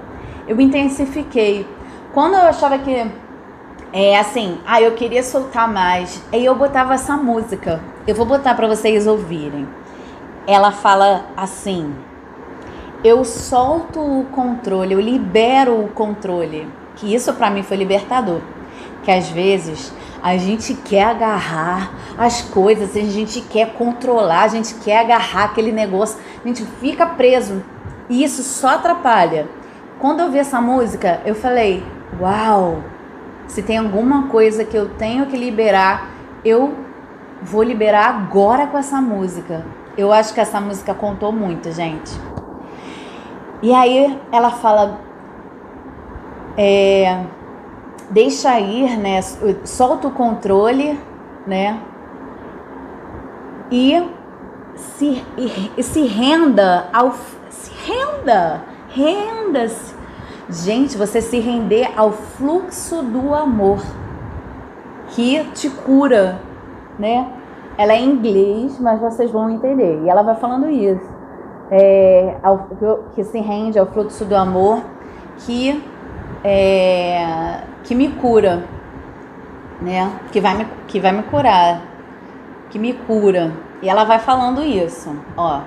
[0.45, 1.65] Eu intensifiquei.
[2.13, 3.09] Quando eu achava que
[3.93, 8.55] é assim, ah, eu queria soltar mais, aí eu botava essa música Eu vou botar
[8.55, 9.67] para vocês ouvirem.
[10.45, 11.93] Ela fala assim:
[13.03, 16.67] Eu solto o controle, eu libero o controle.
[16.95, 18.41] Que isso para mim foi libertador.
[19.03, 24.75] Que às vezes a gente quer agarrar as coisas, a gente quer controlar, a gente
[24.75, 27.63] quer agarrar aquele negócio, a gente fica preso.
[28.07, 29.47] E isso só atrapalha.
[29.99, 31.83] Quando eu vi essa música, eu falei:
[32.19, 32.83] Uau!
[33.47, 36.07] Se tem alguma coisa que eu tenho que liberar,
[36.45, 36.75] eu
[37.41, 39.65] vou liberar agora com essa música.
[39.97, 42.30] Eu acho que essa música contou muito, gente.
[43.61, 44.99] E aí ela fala.
[46.57, 47.23] É,
[48.09, 49.21] deixa ir, né?
[49.63, 50.99] Solta o controle,
[51.45, 51.79] né?
[53.71, 54.03] E
[54.75, 55.23] se,
[55.77, 57.13] e, se renda ao.
[57.49, 58.63] Se renda!
[58.89, 59.95] Renda-se!
[60.49, 63.81] Gente, você se render ao fluxo do amor
[65.09, 66.41] que te cura,
[66.99, 67.27] né?
[67.77, 70.01] Ela é em inglês, mas vocês vão entender.
[70.03, 71.10] E ela vai falando isso.
[71.71, 72.67] É, ao,
[73.15, 74.83] que se rende ao fluxo do amor
[75.37, 75.81] que
[76.43, 78.63] é, que me cura,
[79.81, 80.11] né?
[80.31, 81.81] Que vai me, que vai me curar,
[82.69, 83.51] que me cura.
[83.81, 85.61] E ela vai falando isso, ó.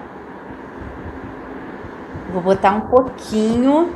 [2.33, 3.95] Vou botar um pouquinho,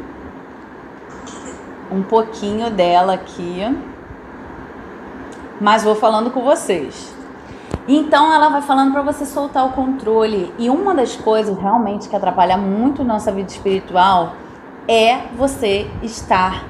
[1.91, 3.63] um pouquinho dela aqui,
[5.61, 7.18] mas vou falando com vocês.
[7.89, 10.53] Então ela vai falando para você soltar o controle.
[10.59, 14.35] E uma das coisas realmente que atrapalha muito nossa vida espiritual
[14.87, 16.65] é você estar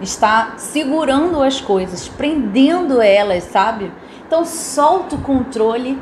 [0.00, 3.92] está segurando as coisas, prendendo elas, sabe?
[4.26, 6.00] Então solta o controle,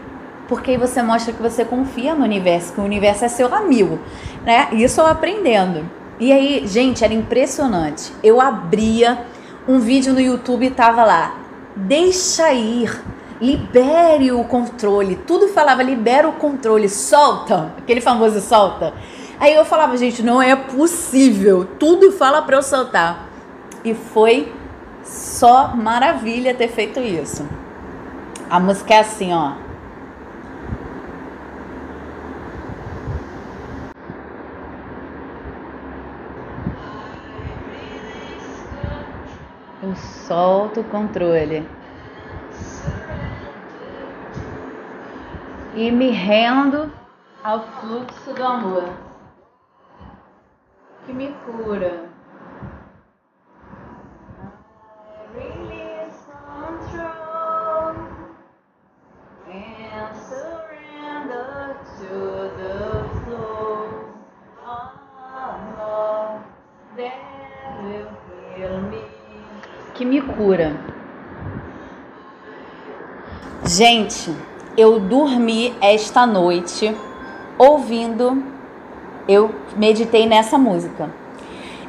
[0.49, 3.99] porque aí você mostra que você confia no universo, que o universo é seu amigo,
[4.45, 4.69] né?
[4.73, 5.89] Isso eu aprendendo.
[6.19, 8.13] E aí, gente, era impressionante.
[8.23, 9.27] Eu abria
[9.69, 11.35] um vídeo no YouTube e tava lá:
[11.77, 13.03] "Deixa ir,
[13.41, 15.17] libere o controle".
[15.17, 18.93] Tudo falava libera o controle, solta, aquele famoso solta.
[19.39, 21.67] Aí eu falava, gente, não é possível.
[21.79, 23.27] Tudo fala para eu soltar.
[23.83, 24.53] E foi
[25.03, 27.49] só maravilha ter feito isso.
[28.51, 29.53] A música é assim, ó.
[39.83, 41.67] Eu solto o controle.
[45.75, 46.93] E me rendo
[47.45, 48.85] ao fluxo do amor
[51.07, 52.11] que me cura.
[70.01, 70.75] que me cura.
[73.67, 74.35] Gente,
[74.81, 76.97] eu dormi esta noite
[77.59, 78.43] ouvindo,
[79.29, 81.11] eu meditei nessa música.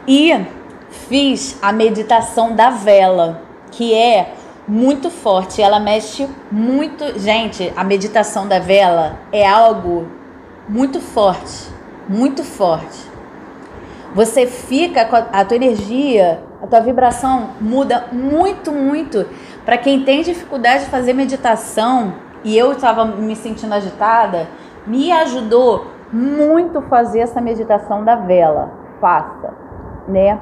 [0.05, 0.45] E
[0.89, 4.33] fiz a meditação da vela, que é
[4.67, 7.17] muito forte, ela mexe muito.
[7.17, 10.07] Gente, a meditação da vela é algo
[10.67, 11.69] muito forte,
[12.09, 13.09] muito forte.
[14.13, 19.25] Você fica com a, tua energia a tua vibração muda muito, muito.
[19.63, 24.47] Para quem tem dificuldade de fazer meditação e eu estava me sentindo agitada,
[24.85, 28.71] me ajudou muito fazer essa meditação da vela.
[28.99, 29.53] Faça,
[30.07, 30.39] né?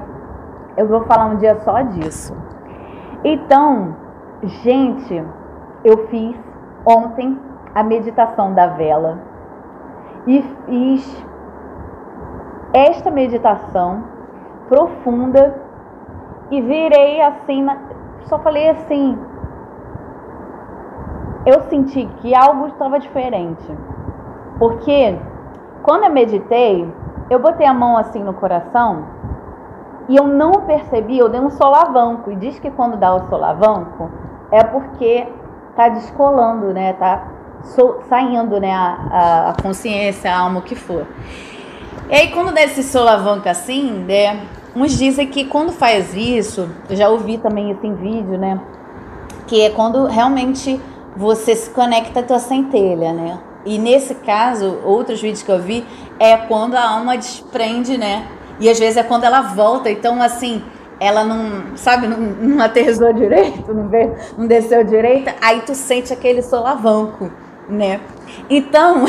[0.78, 2.36] Eu vou falar um dia só disso.
[3.24, 3.96] Então,
[4.44, 5.24] gente,
[5.84, 6.36] eu fiz
[6.86, 7.38] ontem
[7.76, 9.20] a meditação da vela
[10.26, 11.26] e fiz
[12.74, 14.04] esta meditação
[14.68, 15.56] profunda
[16.52, 17.66] e virei assim,
[18.26, 19.18] só falei assim.
[21.46, 23.66] Eu senti que algo estava diferente.
[24.58, 25.18] Porque
[25.84, 26.88] quando eu meditei,
[27.30, 29.06] eu botei a mão assim no coração
[30.10, 32.32] e eu não percebi, eu dei um solavanco.
[32.32, 34.10] E diz que quando dá o solavanco
[34.52, 35.28] é porque
[35.76, 36.94] tá descolando, né?
[36.94, 37.28] Tá
[38.10, 38.74] saindo, né?
[38.74, 41.06] A, a, a consciência, a alma, o que for.
[42.10, 44.42] E aí, quando dá esse solavanco assim, né?
[44.76, 48.60] Uns dizem que quando faz isso, eu já ouvi também isso em vídeo, né?
[49.46, 50.82] Que é quando realmente
[51.20, 53.38] você se conecta à tua centelha, né?
[53.66, 55.86] E nesse caso, outros vídeos que eu vi,
[56.18, 58.26] é quando a alma desprende, né?
[58.58, 59.92] E às vezes é quando ela volta.
[59.92, 60.64] Então, assim,
[60.98, 66.42] ela não, sabe, não, não direito, não, veio, não desceu direito, aí tu sente aquele
[66.42, 67.30] solavanco,
[67.68, 68.00] né?
[68.50, 69.04] Então,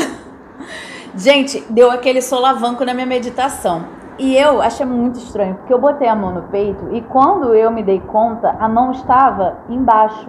[1.15, 3.85] gente, deu aquele solavanco na minha meditação.
[4.19, 7.71] E eu achei muito estranho, porque eu botei a mão no peito e quando eu
[7.71, 10.27] me dei conta, a mão estava embaixo,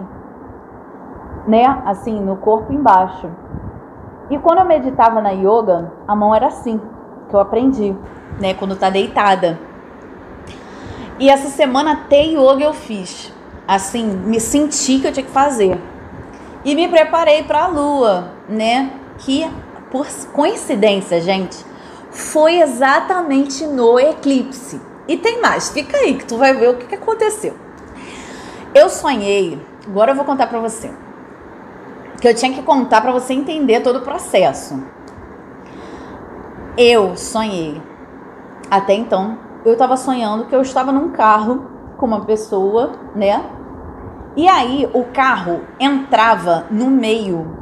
[1.47, 1.81] né?
[1.85, 3.29] Assim, no corpo embaixo.
[4.29, 6.79] E quando eu meditava na yoga, a mão era assim,
[7.29, 7.95] que eu aprendi,
[8.39, 8.53] né?
[8.53, 9.59] Quando tá deitada.
[11.19, 13.33] E essa semana até yoga eu fiz.
[13.67, 15.79] Assim, me senti que eu tinha que fazer.
[16.65, 18.91] E me preparei para a lua, né?
[19.19, 19.49] Que
[19.91, 21.63] por coincidência, gente,
[22.09, 24.81] foi exatamente no eclipse.
[25.07, 27.55] E tem mais, fica aí que tu vai ver o que, aconteceu.
[28.73, 30.91] Eu sonhei, agora eu vou contar para você.
[32.23, 34.81] Que eu tinha que contar para você entender todo o processo.
[36.77, 37.81] Eu sonhei.
[38.71, 41.67] Até então, eu estava sonhando que eu estava num carro
[41.97, 43.43] com uma pessoa, né?
[44.37, 47.57] E aí o carro entrava no meio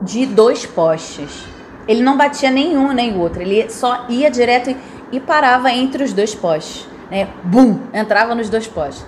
[0.00, 1.48] de dois postes.
[1.88, 4.76] Ele não batia nenhum nem outro, ele só ia direto
[5.10, 7.26] e parava entre os dois postes, né?
[7.42, 9.04] Bum, entrava nos dois postes.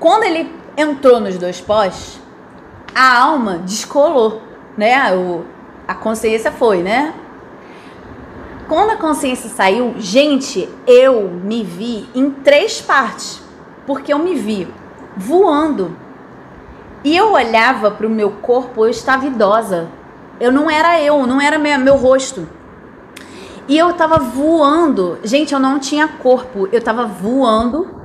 [0.00, 2.18] Quando ele entrou nos dois postes,
[2.98, 4.42] a alma descolou,
[4.76, 5.14] né?
[5.14, 5.44] O,
[5.86, 7.14] a consciência foi, né?
[8.66, 13.40] Quando a consciência saiu, gente, eu me vi em três partes,
[13.86, 14.66] porque eu me vi
[15.16, 15.96] voando.
[17.04, 19.86] E eu olhava para o meu corpo, eu estava idosa.
[20.40, 22.48] Eu não era eu, não era meu, meu rosto.
[23.68, 25.20] E eu estava voando.
[25.22, 27.97] Gente, eu não tinha corpo, eu estava voando.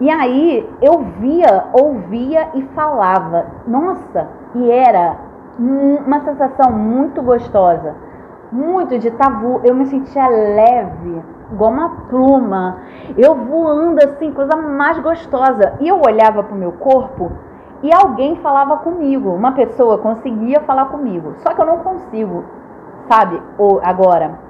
[0.00, 3.46] E aí eu via, ouvia e falava.
[3.66, 5.16] Nossa, e era
[5.58, 7.94] uma sensação muito gostosa
[8.50, 9.60] muito de tabu.
[9.64, 11.22] Eu me sentia leve,
[11.52, 12.78] igual uma pluma.
[13.16, 15.74] Eu voando assim, coisa mais gostosa.
[15.80, 17.32] E eu olhava para o meu corpo
[17.82, 19.30] e alguém falava comigo.
[19.30, 21.34] Uma pessoa conseguia falar comigo.
[21.38, 22.44] Só que eu não consigo,
[23.08, 23.40] sabe?
[23.58, 24.45] Ou agora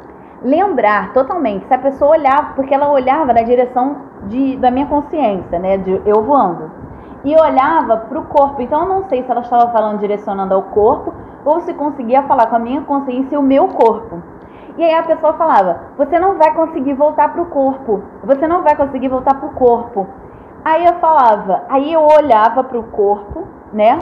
[0.46, 3.96] lembrar totalmente se a pessoa olhava, porque ela olhava na direção
[4.28, 5.76] de, da minha consciência, né?
[5.76, 6.70] De eu voando.
[7.24, 8.62] E olhava para o corpo.
[8.62, 11.12] Então eu não sei se ela estava falando direcionando ao corpo
[11.44, 14.22] ou se conseguia falar com a minha consciência e o meu corpo.
[14.78, 18.02] E aí a pessoa falava: Você não vai conseguir voltar para o corpo.
[18.22, 20.06] Você não vai conseguir voltar para o corpo.
[20.64, 24.00] Aí eu falava, aí eu olhava para o corpo, né?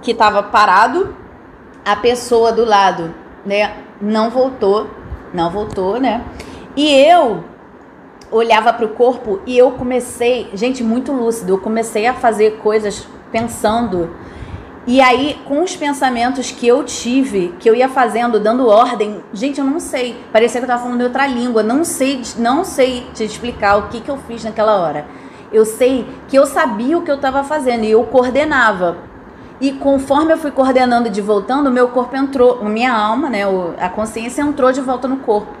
[0.00, 1.14] Que estava parado,
[1.84, 3.14] a pessoa do lado,
[3.44, 3.70] né?
[4.00, 4.86] Não voltou,
[5.32, 6.24] não voltou, né?
[6.76, 7.44] E eu
[8.30, 13.06] olhava para o corpo e eu comecei, gente, muito lúcido, eu comecei a fazer coisas
[13.32, 14.10] pensando
[14.86, 19.60] e aí, com os pensamentos que eu tive, que eu ia fazendo, dando ordem, gente,
[19.60, 20.16] eu não sei.
[20.32, 21.62] Parecia que eu estava falando outra língua.
[21.62, 25.06] Não sei, não sei te explicar o que, que eu fiz naquela hora.
[25.52, 28.96] Eu sei que eu sabia o que eu estava fazendo e eu coordenava.
[29.60, 33.42] E conforme eu fui coordenando de voltando, o meu corpo entrou, minha alma, né,
[33.78, 35.52] a consciência entrou de volta no corpo.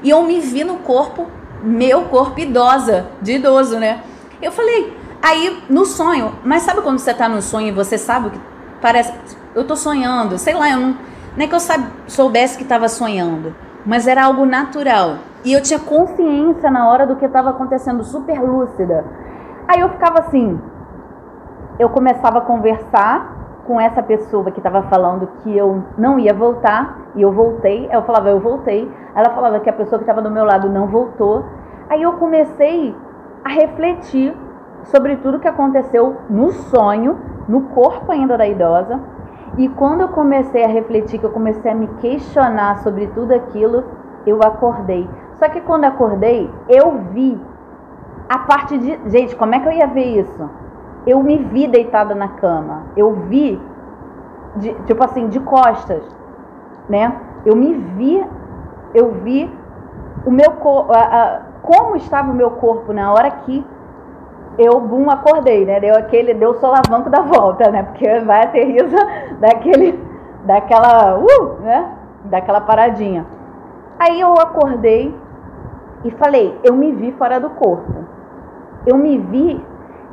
[0.00, 1.26] E eu me vi no corpo,
[1.60, 4.00] meu corpo idosa, de idoso, né?
[4.40, 8.30] Eu falei, aí no sonho, mas sabe quando você está no sonho e você sabe
[8.30, 8.40] que
[8.80, 9.12] parece.
[9.56, 10.96] Eu tô sonhando, sei lá, eu não.
[11.36, 11.60] Não é que eu
[12.06, 13.54] soubesse que estava sonhando,
[13.84, 15.18] mas era algo natural.
[15.44, 19.04] E eu tinha consciência na hora do que estava acontecendo, super lúcida.
[19.66, 20.60] Aí eu ficava assim.
[21.78, 23.37] Eu começava a conversar
[23.68, 27.86] com essa pessoa que estava falando que eu não ia voltar, e eu voltei.
[27.92, 28.90] Eu falava, eu voltei.
[29.14, 31.44] Ela falava que a pessoa que estava do meu lado não voltou.
[31.90, 32.96] Aí eu comecei
[33.44, 34.34] a refletir
[34.84, 38.98] sobre tudo que aconteceu no sonho no corpo ainda da idosa.
[39.58, 43.84] E quando eu comecei a refletir, que eu comecei a me questionar sobre tudo aquilo,
[44.26, 45.08] eu acordei.
[45.34, 47.38] Só que quando acordei, eu vi
[48.28, 48.98] a parte de.
[49.10, 50.50] Gente, como é que eu ia ver isso?
[51.06, 52.82] Eu me vi deitada na cama.
[52.96, 53.60] Eu vi,
[54.56, 56.02] de, tipo assim, de costas,
[56.88, 57.12] né?
[57.44, 58.24] Eu me vi,
[58.94, 59.50] eu vi
[60.26, 60.92] o meu corpo,
[61.62, 63.64] como estava o meu corpo na hora que
[64.58, 65.78] eu, bum, acordei, né?
[65.78, 67.84] Deu aquele, deu o solavanco da volta, né?
[67.84, 68.96] Porque vai aterriza
[69.38, 70.02] daquele,
[70.44, 71.92] daquela, uh, né?
[72.24, 73.24] Daquela paradinha.
[73.98, 75.14] Aí eu acordei
[76.04, 78.04] e falei, eu me vi fora do corpo.
[78.84, 79.64] Eu me vi,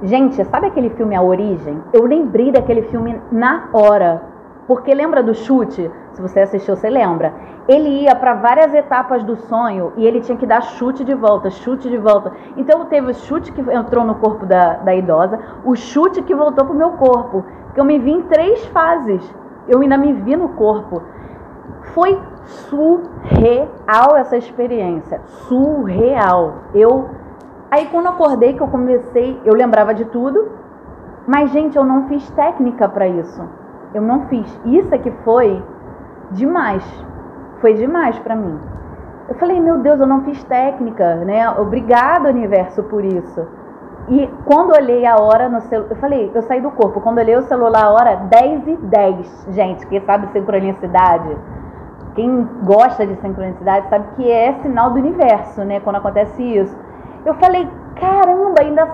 [0.04, 1.82] gente, sabe aquele filme A Origem?
[1.94, 4.22] Eu lembrei daquele filme na hora.
[4.68, 5.92] Porque lembra do chute?
[6.14, 7.34] Se você assistiu, você lembra
[7.68, 11.50] ele ia para várias etapas do sonho e ele tinha que dar chute de volta,
[11.50, 12.32] chute de volta.
[12.56, 16.66] Então teve o chute que entrou no corpo da, da idosa, o chute que voltou
[16.66, 17.44] pro meu corpo.
[17.74, 19.22] Que eu me vi em três fases.
[19.68, 21.02] Eu ainda me vi no corpo.
[21.94, 25.20] Foi surreal essa experiência.
[25.48, 26.54] Surreal.
[26.74, 27.10] Eu.
[27.76, 30.50] Aí quando eu acordei, que eu comecei, eu lembrava de tudo.
[31.28, 33.42] Mas, gente, eu não fiz técnica para isso.
[33.94, 34.48] Eu não fiz.
[34.66, 35.62] Isso é que foi
[36.32, 36.86] demais
[37.66, 38.60] foi demais para mim.
[39.28, 41.50] Eu falei, meu Deus, eu não fiz técnica, né?
[41.50, 43.48] Obrigado, universo, por isso.
[44.08, 47.02] E quando olhei a hora no celular, eu falei, eu saí do corpo.
[47.02, 49.48] Quando olhei o celular, a hora 10 e 10.
[49.50, 51.36] Gente, quem sabe sincronicidade?
[52.14, 55.82] quem gosta de sincronicidade sabe que é sinal do universo, né?
[55.82, 56.74] Quando acontece isso.
[57.26, 57.68] Eu falei,
[58.00, 58.88] caramba, ainda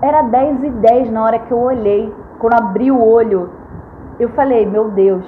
[0.00, 2.14] era 10 e 10 na hora que eu olhei.
[2.38, 3.50] Quando abri o olho,
[4.18, 5.26] eu falei, meu Deus,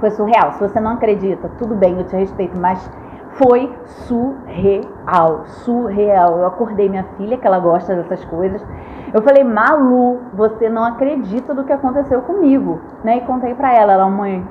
[0.00, 0.52] foi surreal.
[0.52, 2.90] Se você não acredita, tudo bem, eu te respeito, mas
[3.32, 6.38] foi surreal, surreal.
[6.38, 8.64] Eu acordei minha filha, que ela gosta dessas coisas.
[9.12, 13.18] Eu falei, Malu, você não acredita do que aconteceu comigo, né?
[13.18, 14.46] E contei pra ela, ela, mãe,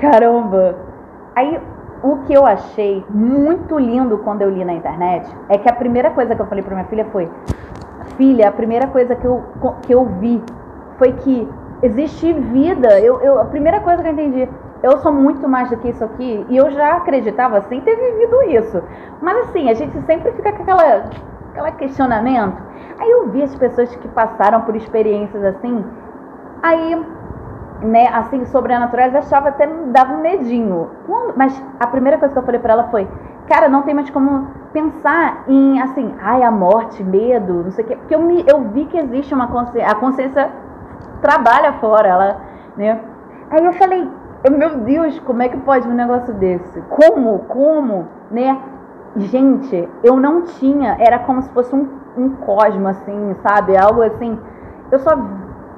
[0.00, 0.76] caramba.
[1.36, 1.60] Aí,
[2.04, 6.10] o que eu achei muito lindo quando eu li na internet é que a primeira
[6.10, 7.30] coisa que eu falei pra minha filha foi:
[8.18, 9.42] Filha, a primeira coisa que eu,
[9.86, 10.42] que eu vi
[10.98, 11.48] foi que
[11.82, 13.00] existe vida.
[13.00, 14.46] Eu, eu, a primeira coisa que eu entendi,
[14.82, 16.44] eu sou muito mais do que isso aqui.
[16.50, 18.82] E eu já acreditava sem ter vivido isso.
[19.22, 21.04] Mas assim, a gente sempre fica com aquela,
[21.52, 22.62] aquela questionamento.
[23.00, 25.82] Aí eu vi as pessoas que passaram por experiências assim.
[26.62, 27.02] Aí
[27.84, 30.90] né, assim, sobrenaturais, achava até dava um medinho.
[31.36, 33.06] Mas a primeira coisa que eu falei para ela foi:
[33.46, 37.88] cara, não tem mais como pensar em, assim, ai, a morte, medo, não sei o
[37.88, 37.96] quê.
[37.96, 40.50] Porque eu, me, eu vi que existe uma consciência, a consciência
[41.20, 42.40] trabalha fora, ela,
[42.76, 43.00] né.
[43.50, 44.08] Aí eu falei:
[44.50, 46.80] meu Deus, como é que pode um negócio desse?
[46.82, 47.40] Como?
[47.40, 48.08] Como?
[48.30, 48.58] Né?
[49.16, 53.76] Gente, eu não tinha, era como se fosse um, um cosmo, assim, sabe?
[53.76, 54.38] Algo assim.
[54.90, 55.16] Eu só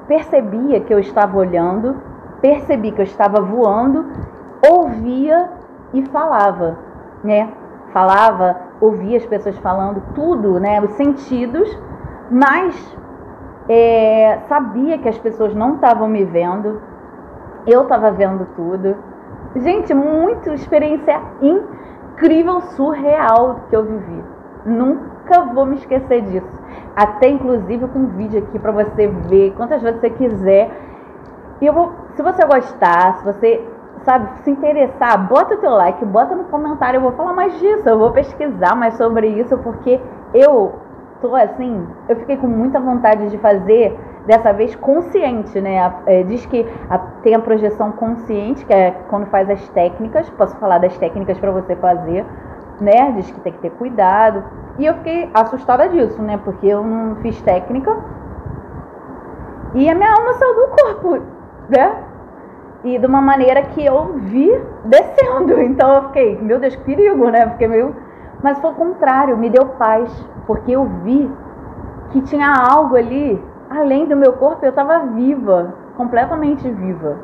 [0.07, 1.95] percebia que eu estava olhando,
[2.41, 4.05] percebi que eu estava voando,
[4.67, 5.49] ouvia
[5.93, 6.77] e falava,
[7.23, 7.49] né?
[7.93, 10.81] Falava, ouvia as pessoas falando, tudo, né?
[10.81, 11.67] Os sentidos,
[12.29, 12.97] mas
[13.67, 16.81] é, sabia que as pessoas não estavam me vendo,
[17.65, 18.95] eu estava vendo tudo.
[19.55, 24.23] Gente, muita experiência incrível, surreal que eu vivi.
[24.65, 26.57] Nunca vou me esquecer disso
[26.97, 30.71] até inclusive com vídeo aqui para você ver quantas vezes você quiser.
[31.61, 33.63] E eu vou, se você gostar, se você
[34.03, 37.87] sabe se interessar, bota o teu like, bota no comentário, eu vou falar mais disso,
[37.87, 40.01] eu vou pesquisar mais sobre isso porque
[40.33, 40.73] eu
[41.21, 43.95] tô assim, eu fiquei com muita vontade de fazer
[44.25, 45.93] dessa vez consciente, né?
[46.07, 50.55] É, diz que a, tem a projeção consciente, que é quando faz as técnicas, posso
[50.57, 52.25] falar das técnicas para você fazer,
[52.79, 53.11] né?
[53.11, 54.43] Diz que tem que ter cuidado.
[54.79, 56.39] E eu fiquei assustada disso, né?
[56.43, 57.95] Porque eu não fiz técnica.
[59.73, 61.21] E a minha alma saiu do corpo,
[61.69, 62.03] né?
[62.83, 64.51] E de uma maneira que eu vi
[64.85, 65.59] descendo.
[65.61, 67.45] Então eu fiquei, meu Deus, que perigo, né?
[67.47, 67.95] Porque meio.
[68.41, 70.09] Mas foi o contrário, me deu paz.
[70.45, 71.29] Porque eu vi
[72.11, 77.17] que tinha algo ali, além do meu corpo, eu estava viva, completamente viva,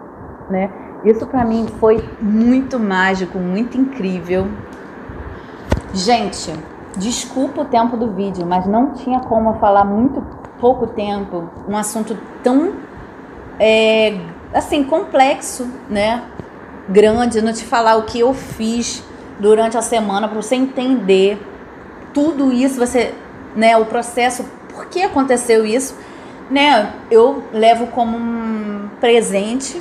[0.49, 0.69] né?
[1.05, 4.47] Isso para mim foi muito mágico, muito incrível.
[5.93, 6.51] Gente,
[6.97, 10.25] desculpa o tempo do vídeo, mas não tinha como falar muito
[10.59, 12.73] pouco tempo um assunto tão
[13.59, 14.17] é,
[14.51, 16.23] assim complexo, né?
[16.89, 19.03] Grande, não te falar o que eu fiz
[19.39, 21.39] durante a semana para você entender
[22.11, 23.13] tudo isso, você,
[23.55, 23.77] né?
[23.77, 25.95] O processo, por que aconteceu isso,
[26.49, 26.91] né?
[27.11, 29.79] Eu levo como um presente.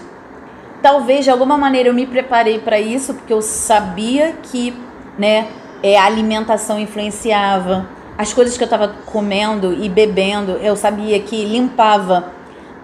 [0.82, 4.76] Talvez de alguma maneira eu me preparei para isso, porque eu sabia que,
[5.16, 5.48] né?
[5.82, 11.44] É, a alimentação influenciava, as coisas que eu estava comendo e bebendo, eu sabia que
[11.44, 12.26] limpava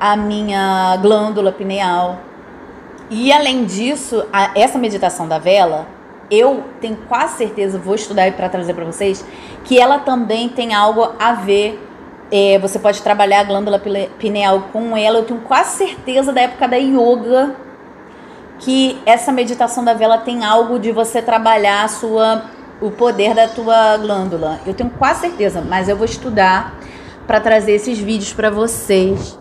[0.00, 2.18] a minha glândula pineal.
[3.10, 5.86] E além disso, a, essa meditação da vela,
[6.30, 9.24] eu tenho quase certeza, vou estudar para trazer para vocês,
[9.64, 11.84] que ela também tem algo a ver.
[12.30, 13.80] É, você pode trabalhar a glândula
[14.18, 15.18] pineal com ela.
[15.18, 17.54] Eu tenho quase certeza da época da yoga
[18.58, 22.42] que essa meditação da vela tem algo de você trabalhar a sua
[22.80, 24.60] o poder da tua glândula.
[24.66, 26.78] Eu tenho quase certeza, mas eu vou estudar
[27.26, 29.38] para trazer esses vídeos para vocês.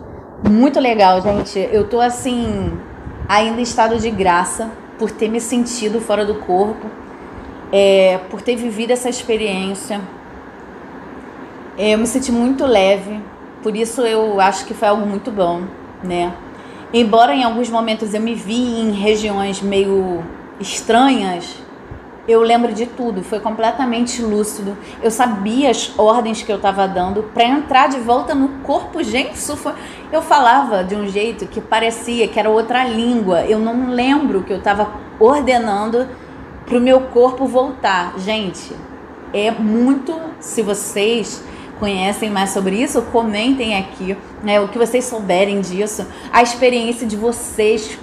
[0.48, 1.58] Muito legal, gente.
[1.72, 2.72] Eu tô assim
[3.28, 6.86] ainda em estado de graça por ter me sentido fora do corpo,
[7.72, 10.00] é, por ter vivido essa experiência.
[11.76, 13.20] É, eu me senti muito leve,
[13.62, 15.62] por isso eu acho que foi algo muito bom,
[16.02, 16.34] né?
[16.92, 20.24] Embora em alguns momentos eu me vi em regiões meio
[20.58, 21.56] estranhas,
[22.28, 24.76] eu lembro de tudo, foi completamente lúcido.
[25.02, 29.02] Eu sabia as ordens que eu estava dando para entrar de volta no corpo.
[29.02, 29.72] Gente, isso foi...
[30.12, 33.46] eu falava de um jeito que parecia que era outra língua.
[33.46, 36.06] Eu não lembro que eu estava ordenando
[36.66, 38.12] para o meu corpo voltar.
[38.18, 38.76] Gente,
[39.32, 40.14] é muito.
[40.38, 41.42] Se vocês
[41.80, 47.16] conhecem mais sobre isso, comentem aqui né, o que vocês souberem disso, a experiência de
[47.16, 47.98] vocês,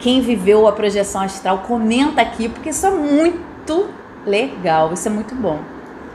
[0.00, 3.90] quem viveu a projeção astral, comenta aqui, porque isso é muito muito
[4.24, 5.60] legal, isso é muito bom,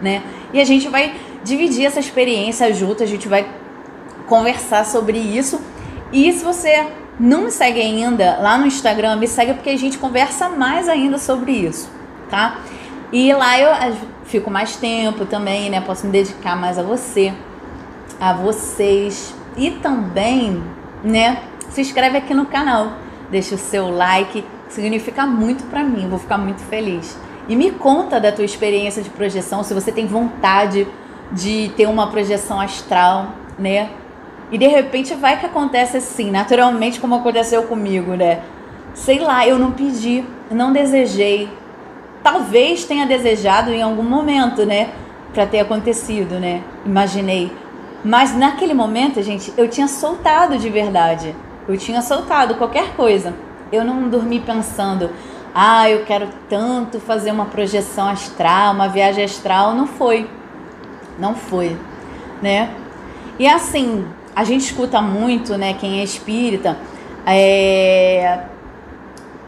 [0.01, 0.23] né?
[0.51, 3.47] E a gente vai dividir essa experiência junto, a gente vai
[4.27, 5.61] conversar sobre isso.
[6.11, 6.87] E se você
[7.19, 11.17] não me segue ainda lá no Instagram, me segue porque a gente conversa mais ainda
[11.17, 11.89] sobre isso,
[12.29, 12.59] tá?
[13.11, 13.95] E lá eu
[14.25, 15.81] fico mais tempo também, né?
[15.81, 17.33] Posso me dedicar mais a você,
[18.19, 20.63] a vocês e também,
[21.03, 21.43] né?
[21.69, 22.93] Se inscreve aqui no canal,
[23.29, 27.17] deixa o seu like, significa muito para mim, vou ficar muito feliz.
[27.47, 30.87] E me conta da tua experiência de projeção, se você tem vontade
[31.31, 33.29] de ter uma projeção astral,
[33.59, 33.89] né?
[34.51, 38.41] E de repente vai que acontece assim, naturalmente, como aconteceu comigo, né?
[38.93, 41.49] Sei lá, eu não pedi, não desejei.
[42.21, 44.91] Talvez tenha desejado em algum momento, né?
[45.33, 46.61] Pra ter acontecido, né?
[46.85, 47.51] Imaginei.
[48.05, 51.35] Mas naquele momento, gente, eu tinha soltado de verdade.
[51.67, 53.33] Eu tinha soltado qualquer coisa.
[53.71, 55.09] Eu não dormi pensando,
[55.53, 59.73] ah, eu quero tanto fazer uma projeção astral, uma viagem astral.
[59.73, 60.29] Não foi.
[61.19, 61.77] Não foi,
[62.41, 62.71] né?
[63.37, 66.77] E assim, a gente escuta muito, né, quem é espírita,
[67.25, 68.39] é,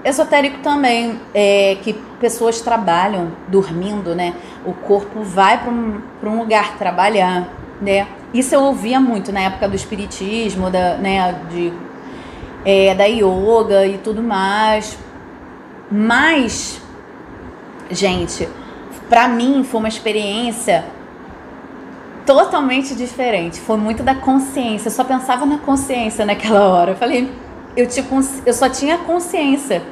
[0.04, 4.34] esotérico também, é, que pessoas trabalham dormindo, né?
[4.64, 7.50] O corpo vai para um, um lugar trabalhar,
[7.82, 8.08] né?
[8.34, 11.74] Isso eu ouvia muito na época do espiritismo, da, né, de,
[12.64, 14.98] é, da yoga e tudo mais.
[15.92, 16.82] Mas,
[17.92, 18.48] gente,
[19.08, 20.86] para mim foi uma experiência
[22.26, 23.60] totalmente diferente.
[23.60, 24.88] Foi muito da consciência.
[24.88, 26.92] Eu só pensava na consciência naquela hora.
[26.92, 27.32] Eu falei,
[27.78, 28.06] eu, tinha,
[28.46, 29.84] eu só tinha consciência.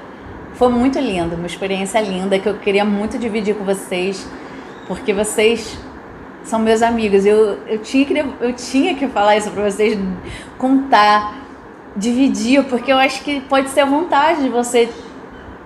[0.55, 4.27] Foi muito lindo, uma experiência linda que eu queria muito dividir com vocês,
[4.87, 5.77] porque vocês
[6.43, 7.25] são meus amigos.
[7.25, 9.97] Eu, eu, tinha, que, eu tinha que falar isso para vocês,
[10.57, 11.35] contar,
[11.95, 14.89] dividir, porque eu acho que pode ser a vontade de você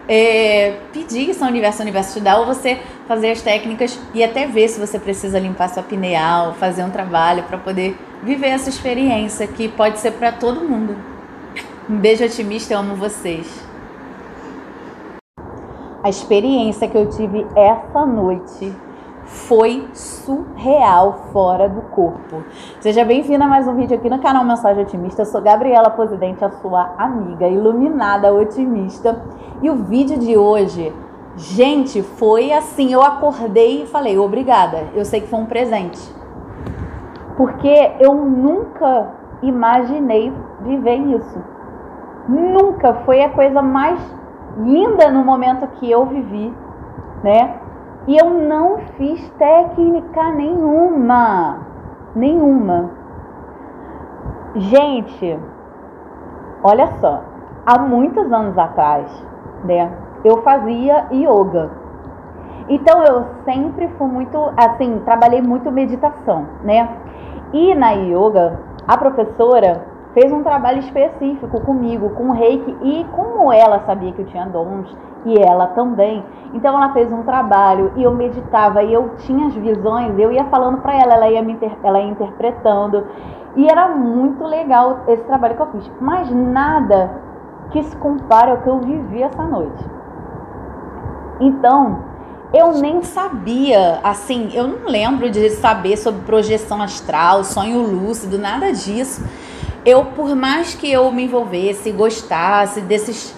[0.07, 4.97] é, pedir São Universo dá, ou você fazer as técnicas e até ver se você
[4.97, 10.11] precisa limpar sua pineal, fazer um trabalho para poder viver essa experiência que pode ser
[10.11, 10.95] para todo mundo.
[11.89, 13.65] Um beijo otimista, eu amo vocês.
[16.03, 18.73] A experiência que eu tive essa noite
[19.27, 22.43] foi surreal fora do corpo.
[22.79, 25.23] Seja bem-vinda a mais um vídeo aqui no canal Mensagem Otimista.
[25.23, 29.21] Eu sou Gabriela Presidente, a sua amiga iluminada otimista.
[29.61, 30.93] E o vídeo de hoje,
[31.35, 34.85] gente, foi assim, eu acordei e falei, obrigada.
[34.95, 35.99] Eu sei que foi um presente.
[37.35, 39.11] Porque eu nunca
[39.43, 41.43] imaginei viver isso.
[42.29, 43.99] Nunca foi a coisa mais
[44.57, 46.53] linda no momento que eu vivi,
[47.23, 47.66] né?
[48.07, 51.59] E eu não fiz técnica nenhuma.
[52.15, 52.89] Nenhuma.
[54.55, 55.37] Gente,
[56.63, 57.21] olha só.
[57.65, 59.11] Há muitos anos atrás,
[59.65, 59.91] né?
[60.23, 61.69] Eu fazia yoga.
[62.69, 66.89] Então eu sempre fui muito, assim, trabalhei muito meditação, né?
[67.51, 69.85] E na yoga, a professora
[70.17, 74.47] fez um trabalho específico comigo, com o reiki, e como ela sabia que eu tinha
[74.47, 74.89] dons,
[75.23, 79.53] e ela também, então ela fez um trabalho e eu meditava e eu tinha as
[79.53, 83.05] visões, eu ia falando para ela, ela ia, me ela ia interpretando,
[83.55, 87.11] e era muito legal esse trabalho que eu fiz, mas nada
[87.69, 89.85] que se compare ao que eu vivi essa noite.
[91.39, 91.99] Então,
[92.51, 98.71] eu nem sabia, assim, eu não lembro de saber sobre projeção astral, sonho lúcido, nada
[98.73, 99.23] disso
[99.87, 103.33] eu, por mais que eu me envolvesse, gostasse desses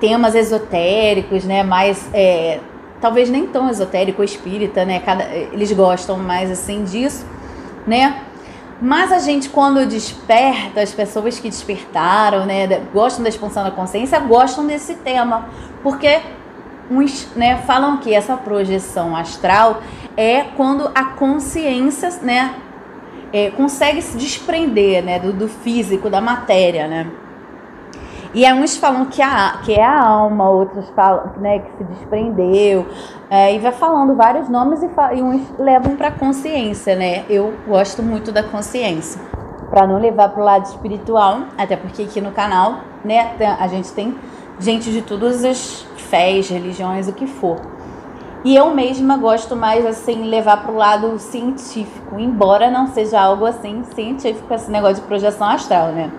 [0.00, 2.58] temas esotéricos, né, mais é,
[3.02, 7.26] talvez nem tão esotérico, espírita, né, cada, eles gostam mais assim disso,
[7.86, 8.22] né?
[8.80, 14.18] Mas a gente quando desperta, as pessoas que despertaram, né, gostam da expansão da consciência,
[14.20, 15.50] gostam desse tema,
[15.82, 16.18] porque
[16.90, 19.82] uns, né, falam que essa projeção astral
[20.16, 22.54] é quando a consciência, né,
[23.32, 27.10] é, consegue se desprender né, do, do, físico, da matéria, né?
[28.32, 32.86] E uns falam que, a, que é a alma, outros falam né, que se desprendeu,
[33.28, 37.24] é, e vai falando vários nomes e, e uns levam para a consciência, né?
[37.28, 39.20] Eu gosto muito da consciência,
[39.68, 43.92] para não levar para o lado espiritual, até porque aqui no canal, né, a gente
[43.92, 44.14] tem
[44.60, 47.56] gente de todas as fés, religiões, o que for.
[48.42, 53.44] E eu mesma gosto mais assim levar para o lado científico, embora não seja algo
[53.44, 56.10] assim científico esse negócio de projeção astral, né?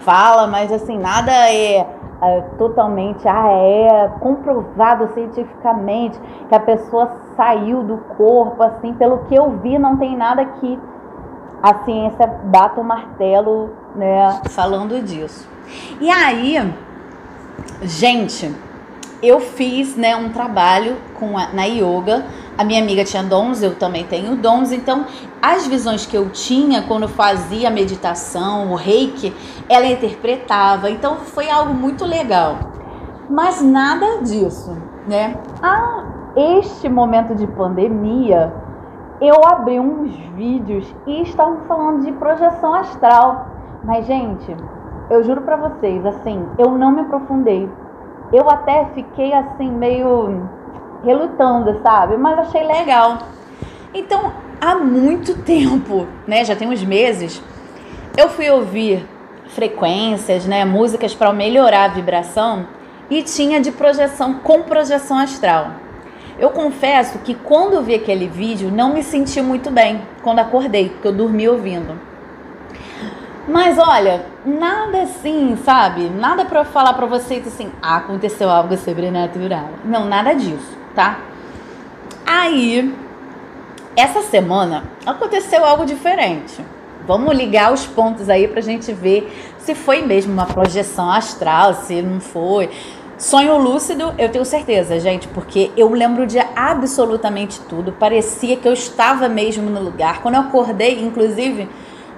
[0.00, 1.86] Fala, mas assim nada é,
[2.20, 6.18] é totalmente ah é comprovado cientificamente
[6.48, 10.78] que a pessoa saiu do corpo assim, pelo que eu vi não tem nada que
[11.62, 15.48] a ciência bata o martelo, né, falando disso.
[16.00, 16.74] E aí,
[17.82, 18.54] gente,
[19.22, 22.24] eu fiz né, um trabalho com a, na yoga
[22.56, 25.04] A minha amiga tinha dons, eu também tenho dons, então
[25.40, 29.34] as visões que eu tinha quando fazia a meditação, o reiki,
[29.68, 32.58] ela interpretava, então foi algo muito legal.
[33.30, 35.36] Mas nada disso, né?
[35.62, 36.04] Ah,
[36.36, 38.52] este momento de pandemia,
[39.20, 43.48] eu abri uns vídeos e estavam falando de projeção astral.
[43.84, 44.56] Mas, gente,
[45.10, 47.68] eu juro pra vocês, assim, eu não me aprofundei.
[48.32, 50.48] Eu até fiquei assim, meio
[51.04, 52.16] relutando, sabe?
[52.16, 53.18] Mas achei legal.
[53.94, 56.44] Então, há muito tempo, né?
[56.44, 57.42] Já tem uns meses,
[58.16, 59.08] eu fui ouvir
[59.48, 60.64] frequências, né?
[60.64, 62.66] Músicas para melhorar a vibração
[63.08, 65.70] e tinha de projeção com projeção astral.
[66.38, 71.08] Eu confesso que quando vi aquele vídeo não me senti muito bem quando acordei, porque
[71.08, 72.07] eu dormi ouvindo.
[73.48, 76.10] Mas olha, nada assim, sabe?
[76.10, 79.70] Nada para falar para vocês assim, ah, aconteceu algo sobrenatural.
[79.86, 81.18] Não, nada disso, tá?
[82.26, 82.94] Aí,
[83.96, 86.62] essa semana aconteceu algo diferente.
[87.06, 92.02] Vamos ligar os pontos aí pra gente ver se foi mesmo uma projeção astral, se
[92.02, 92.68] não foi.
[93.16, 97.92] Sonho lúcido, eu tenho certeza, gente, porque eu lembro de absolutamente tudo.
[97.92, 100.20] Parecia que eu estava mesmo no lugar.
[100.20, 101.66] Quando eu acordei, inclusive,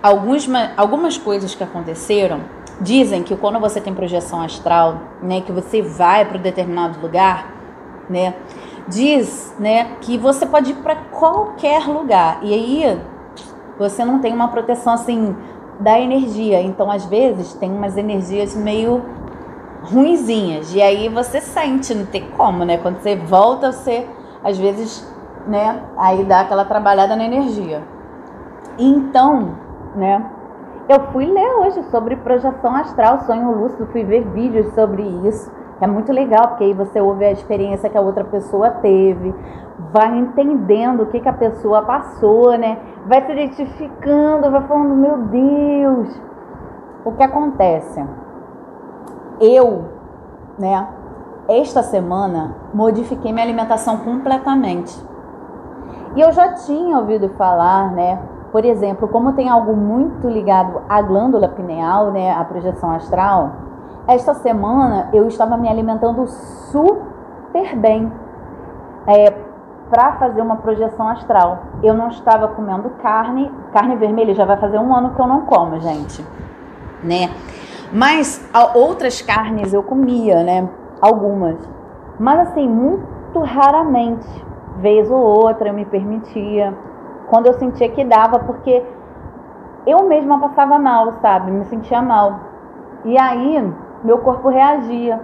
[0.03, 2.41] alguns, algumas coisas que aconteceram
[2.81, 7.53] dizem que quando você tem projeção astral, né, que você vai para um determinado lugar,
[8.09, 8.35] né,
[8.89, 12.39] diz, né, que você pode ir para qualquer lugar.
[12.43, 13.01] E aí
[13.79, 15.37] você não tem uma proteção assim
[15.79, 19.03] da energia, então às vezes tem umas energias meio
[19.83, 20.75] ruinzinhas.
[20.75, 24.07] E aí você sente, não tem como, né, quando você volta você
[24.43, 25.07] às vezes,
[25.47, 27.83] né, aí dá aquela trabalhada na energia.
[28.79, 29.55] Então,
[29.95, 30.25] né?
[30.89, 35.51] Eu fui ler hoje sobre projeção astral, sonho lúcido, fui ver vídeos sobre isso.
[35.81, 39.35] É muito legal, porque aí você ouve a experiência que a outra pessoa teve,
[39.93, 42.79] vai entendendo o que, que a pessoa passou, né?
[43.07, 46.21] Vai se identificando, vai falando, meu Deus,
[47.05, 48.05] o que acontece?
[49.41, 49.85] Eu,
[50.59, 50.87] né,
[51.49, 55.03] esta semana modifiquei minha alimentação completamente.
[56.15, 58.19] E eu já tinha ouvido falar, né,
[58.53, 63.53] por exemplo, como tem algo muito ligado à glândula pineal, né, à projeção astral,
[64.09, 68.13] esta semana eu estava me alimentando super bem
[69.07, 69.33] é,
[69.89, 71.63] para fazer uma projeção astral.
[71.83, 75.43] Eu não estava comendo carne, carne vermelha já vai fazer um ano que eu não
[75.43, 76.25] como, gente,
[77.05, 77.31] né?
[77.93, 80.69] Mas outras carnes eu comia, né?
[81.01, 81.57] Algumas,
[82.19, 84.27] mas assim muito raramente,
[84.77, 86.75] vez ou outra eu me permitia
[87.31, 88.83] quando eu sentia que dava, porque
[89.87, 91.53] eu mesma passava mal, sabe?
[91.53, 92.41] Me sentia mal.
[93.05, 93.73] E aí,
[94.03, 95.21] meu corpo reagia.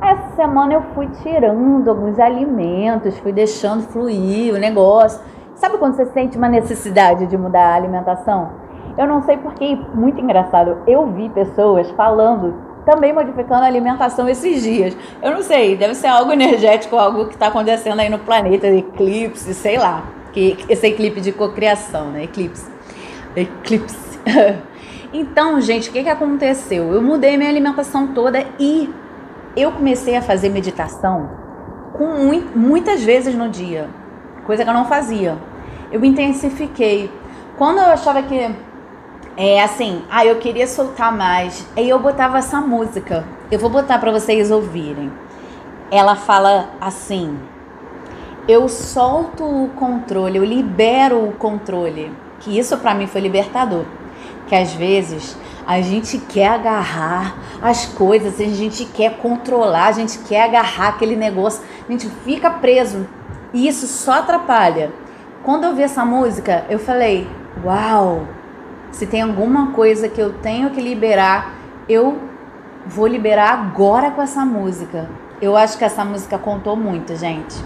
[0.00, 5.20] Essa semana eu fui tirando alguns alimentos, fui deixando fluir o negócio.
[5.54, 8.52] Sabe quando você sente uma necessidade de mudar a alimentação?
[8.96, 12.54] Eu não sei porque, muito engraçado, eu vi pessoas falando,
[12.86, 14.96] também modificando a alimentação esses dias.
[15.22, 19.52] Eu não sei, deve ser algo energético, algo que está acontecendo aí no planeta, eclipse,
[19.52, 20.02] sei lá
[20.32, 22.24] que esse eclipse de cocriação, né?
[22.24, 22.70] Eclipse.
[23.36, 24.18] Eclipse.
[25.12, 26.92] então, gente, o que, que aconteceu?
[26.92, 28.92] Eu mudei minha alimentação toda e
[29.56, 31.40] eu comecei a fazer meditação
[31.92, 32.06] com
[32.54, 33.88] muitas vezes no dia,
[34.46, 35.36] coisa que eu não fazia.
[35.92, 37.10] Eu intensifiquei.
[37.58, 38.50] Quando eu achava que
[39.36, 43.24] é assim, ah, eu queria soltar mais, aí eu botava essa música.
[43.50, 45.12] Eu vou botar para vocês ouvirem.
[45.90, 47.38] Ela fala assim:
[48.50, 52.12] eu solto o controle, eu libero o controle.
[52.40, 53.84] Que isso para mim foi libertador.
[54.48, 55.36] Que às vezes
[55.66, 61.14] a gente quer agarrar as coisas, a gente quer controlar, a gente quer agarrar aquele
[61.14, 63.06] negócio, a gente fica preso.
[63.52, 64.90] E isso só atrapalha.
[65.44, 67.28] Quando eu vi essa música, eu falei:
[67.64, 68.26] "Uau!
[68.90, 71.54] Se tem alguma coisa que eu tenho que liberar,
[71.88, 72.18] eu
[72.84, 75.08] vou liberar agora com essa música".
[75.40, 77.56] Eu acho que essa música contou muito, gente.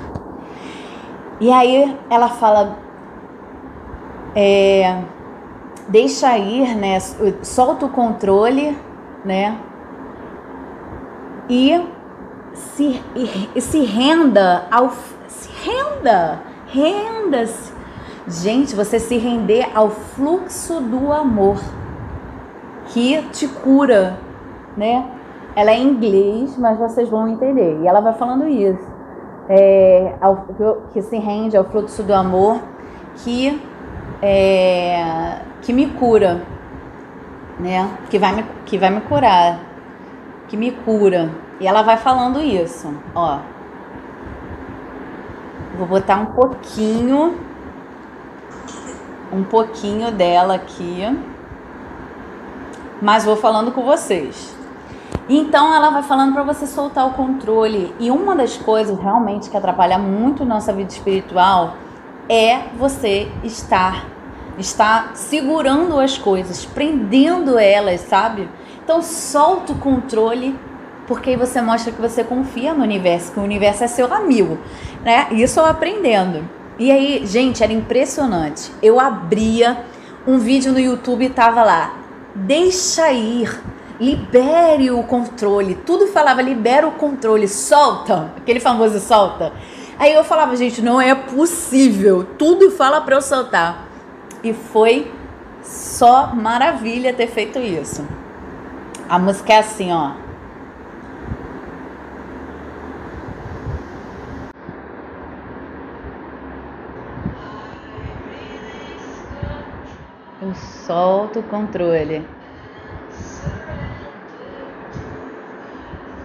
[1.41, 2.76] E aí ela fala,
[4.37, 5.03] é,
[5.89, 7.01] deixa ir, né?
[7.43, 8.78] Solta o controle,
[9.24, 9.59] né?
[11.49, 11.85] E
[12.53, 13.03] se,
[13.55, 14.91] e, se renda ao.
[15.26, 16.41] Se renda!
[16.68, 17.72] Renda-se!
[18.26, 21.61] Gente, você se render ao fluxo do amor
[22.87, 24.18] que te cura,
[24.76, 25.05] né?
[25.57, 27.80] Ela é em inglês, mas vocês vão entender.
[27.82, 28.93] E ela vai falando isso
[29.49, 30.47] é, ao,
[30.92, 32.61] que se rende ao fluxo do amor
[33.16, 33.61] que,
[34.22, 36.42] é, que me cura,
[37.59, 37.90] né?
[38.11, 39.61] Que vai me, que vai me curar,
[40.49, 41.30] que me cura.
[41.61, 43.38] E ela vai falando isso, ó.
[45.76, 47.38] Vou botar um pouquinho,
[49.32, 51.03] um pouquinho dela aqui,
[53.03, 54.54] mas vou falando com vocês.
[55.29, 57.95] Então ela vai falando para você soltar o controle.
[57.99, 61.77] E uma das coisas realmente que atrapalha muito nossa vida espiritual
[62.29, 64.14] é você estar
[64.59, 68.49] estar segurando as coisas, prendendo elas, sabe?
[68.83, 70.57] Então solta o controle,
[71.07, 74.59] porque aí você mostra que você confia no universo, que o universo é seu amigo,
[75.03, 75.29] né?
[75.33, 76.49] Isso eu aprendendo.
[76.79, 78.70] E aí, gente, era impressionante.
[78.83, 79.85] Eu abria
[80.27, 81.95] um vídeo no YouTube e tava lá:
[82.35, 83.61] "Deixa ir,
[84.01, 85.74] libere o controle".
[85.74, 89.53] Tudo falava libera o controle, solta, aquele famoso solta.
[89.99, 92.26] Aí eu falava, gente, não é possível.
[92.36, 93.86] Tudo fala para eu soltar.
[94.42, 95.12] E foi
[95.62, 98.07] só maravilha ter feito isso.
[99.09, 100.12] A música é assim, ó.
[110.42, 112.26] Eu solto o controle.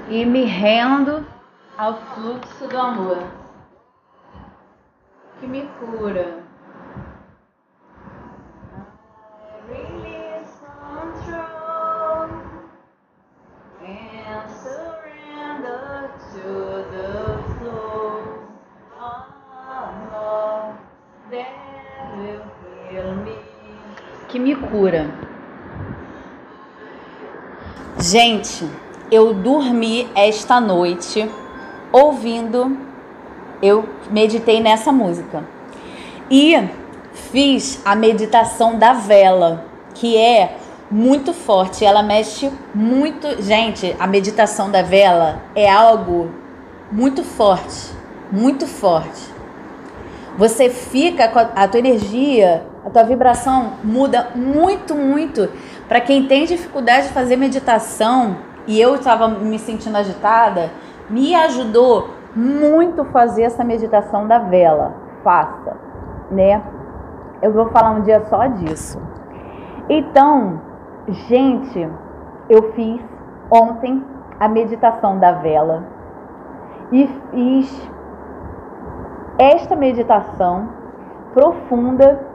[0.09, 1.23] E me rendo
[1.77, 3.39] ao fluxo do amor
[5.39, 6.43] que me cura.
[24.27, 25.07] Que me cura.
[27.99, 28.65] Gente,
[29.11, 31.29] eu dormi esta noite
[31.91, 32.77] ouvindo,
[33.61, 35.43] eu meditei nessa música.
[36.29, 36.55] E
[37.13, 40.57] fiz a meditação da vela, que é
[40.91, 43.41] muito forte, ela mexe muito.
[43.41, 46.29] Gente, a meditação da vela é algo
[46.91, 47.91] muito forte,
[48.31, 49.29] muito forte.
[50.37, 55.49] Você fica com a, a tua energia, a tua vibração muda muito, muito.
[55.87, 58.37] Para quem tem dificuldade de fazer meditação
[58.67, 60.69] e eu estava me sentindo agitada,
[61.09, 64.93] me ajudou muito fazer essa meditação da vela.
[65.23, 65.75] Faça,
[66.31, 66.61] né?
[67.41, 69.01] Eu vou falar um dia só disso.
[69.89, 70.61] Então,
[71.07, 71.89] gente,
[72.49, 73.01] eu fiz
[73.49, 74.03] ontem
[74.39, 75.83] a meditação da vela
[76.91, 77.91] e fiz
[79.37, 80.69] esta meditação
[81.33, 82.27] profunda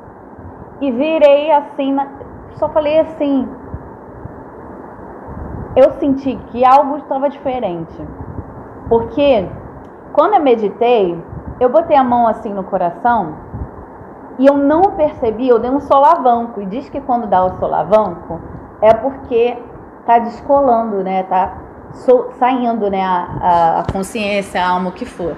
[0.81, 1.97] e virei assim,
[2.55, 3.49] só falei assim,
[5.77, 7.95] eu senti que algo estava diferente.
[8.89, 9.47] Porque
[10.13, 11.21] quando eu meditei,
[11.59, 13.35] eu botei a mão assim no coração
[14.39, 16.61] e eu não percebi, eu dei um solavanco.
[16.61, 18.41] E diz que quando dá o solavanco
[18.81, 19.57] é porque
[20.07, 21.23] tá descolando, né?
[21.25, 21.59] Tá
[22.39, 23.03] saindo, né?
[23.03, 25.37] A, a, a, consciência, a alma, o que for.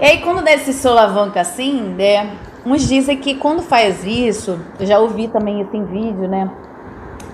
[0.00, 2.32] E aí, quando dá esse solavanco assim, né?
[2.66, 6.50] Uns dizem que quando faz isso, eu já ouvi também isso em vídeo, né?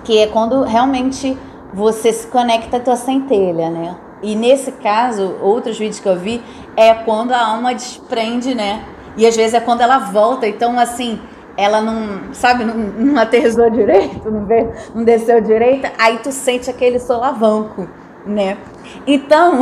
[0.03, 1.37] Que é quando realmente
[1.73, 3.95] você se conecta à tua centelha, né?
[4.21, 6.43] E nesse caso, outros vídeos que eu vi,
[6.75, 8.83] é quando a alma desprende, né?
[9.17, 10.47] E às vezes é quando ela volta.
[10.47, 11.19] Então, assim,
[11.57, 16.69] ela não, sabe, não, não aterrizou direito, não, veio, não desceu direito, aí tu sente
[16.69, 17.87] aquele solavanco,
[18.25, 18.57] né?
[19.05, 19.61] Então,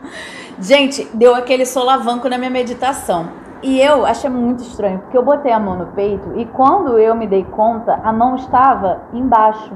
[0.58, 3.28] gente, deu aquele solavanco na minha meditação.
[3.62, 7.14] E eu achei muito estranho, porque eu botei a mão no peito e quando eu
[7.14, 9.70] me dei conta, a mão estava embaixo,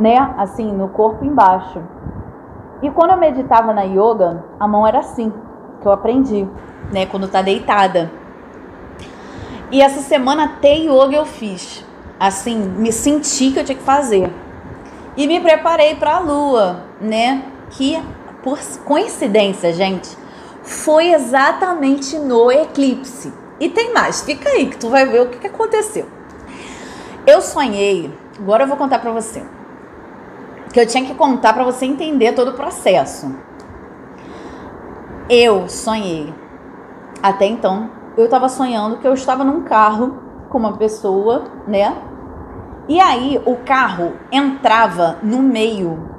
[0.00, 0.34] né?
[0.38, 1.80] Assim, no corpo embaixo.
[2.82, 5.30] E quando eu meditava na yoga, a mão era assim,
[5.82, 6.48] que eu aprendi,
[6.90, 7.04] né?
[7.04, 8.10] Quando tá deitada.
[9.70, 11.84] E essa semana até yoga eu fiz.
[12.18, 14.32] Assim, me senti que eu tinha que fazer.
[15.16, 17.44] E me preparei para a lua, né?
[17.68, 18.02] Que
[18.42, 20.16] por coincidência, gente,
[20.62, 23.30] foi exatamente no eclipse.
[23.60, 26.08] E tem mais, fica aí que tu vai ver o que, aconteceu.
[27.26, 29.44] Eu sonhei, agora eu vou contar para você
[30.72, 33.34] que eu tinha que contar para você entender todo o processo.
[35.28, 36.32] Eu sonhei.
[37.22, 40.18] Até então, eu estava sonhando que eu estava num carro
[40.48, 41.96] com uma pessoa, né?
[42.88, 46.10] E aí o carro entrava no meio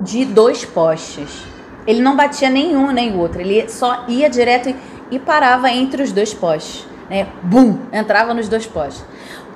[0.00, 1.46] de dois postes.
[1.86, 4.74] Ele não batia nenhum nem outro, ele só ia direto
[5.10, 7.28] e parava entre os dois postes, né?
[7.42, 9.04] Bum, entrava nos dois postes.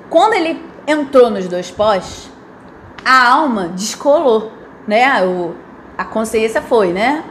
[0.09, 2.32] Quando ele entrou nos dois postes,
[3.03, 4.51] a alma descolou,
[4.87, 5.23] né?
[5.25, 5.53] O,
[5.97, 7.23] a consciência foi, né?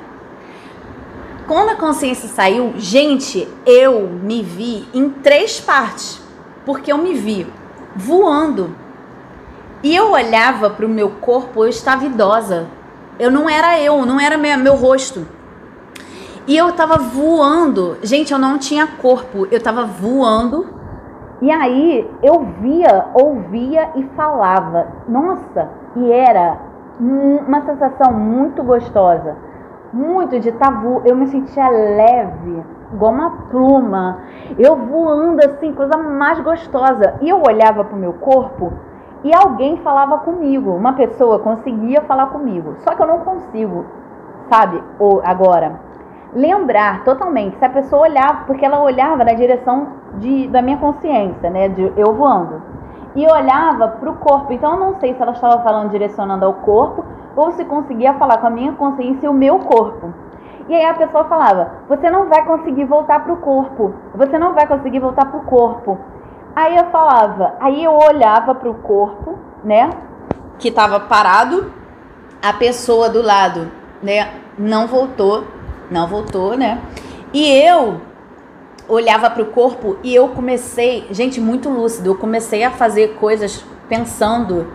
[1.47, 6.21] Quando a consciência saiu, gente, eu me vi em três partes,
[6.65, 7.47] porque eu me vi
[7.95, 8.75] voando.
[9.83, 12.69] E eu olhava para o meu corpo, eu estava idosa.
[13.19, 15.27] Eu não era eu, não era meu, meu rosto.
[16.47, 17.99] E eu tava voando.
[18.03, 19.47] Gente, eu não tinha corpo.
[19.51, 20.82] Eu tava voando.
[21.43, 24.87] E aí eu via, ouvia e falava.
[25.09, 26.57] Nossa, e era
[27.01, 29.37] uma sensação muito gostosa.
[29.93, 30.73] Muito de tá
[31.05, 34.21] Eu me sentia leve, igual uma pluma.
[34.57, 37.15] Eu voando assim, coisa mais gostosa.
[37.21, 38.73] E eu olhava pro meu corpo
[39.25, 40.71] e alguém falava comigo.
[40.71, 42.77] Uma pessoa conseguia falar comigo.
[42.85, 43.85] Só que eu não consigo,
[44.49, 44.81] sabe?
[44.97, 45.73] Ou agora
[46.35, 51.51] lembrar totalmente se a pessoa olhava, porque ela olhava na direção de, da minha consciência,
[51.51, 52.63] né, de eu voando,
[53.15, 54.53] e olhava para o corpo.
[54.53, 57.05] Então eu não sei se ela estava falando direcionando ao corpo
[57.37, 60.13] ou se conseguia falar com a minha consciência e o meu corpo.
[60.69, 63.95] E aí a pessoa falava: Você não vai conseguir voltar para o corpo.
[64.15, 65.99] Você não vai conseguir voltar para o corpo.
[66.55, 69.89] Aí eu falava, aí eu olhava para o corpo, né?
[70.59, 71.73] Que estava parado,
[72.43, 73.71] a pessoa do lado,
[74.03, 74.29] né?
[74.59, 75.45] Não voltou
[75.93, 76.81] não voltou, né?
[77.33, 78.01] E eu
[78.89, 83.65] olhava para o corpo e eu comecei, gente, muito lúcido, eu comecei a fazer coisas
[83.89, 84.67] pensando.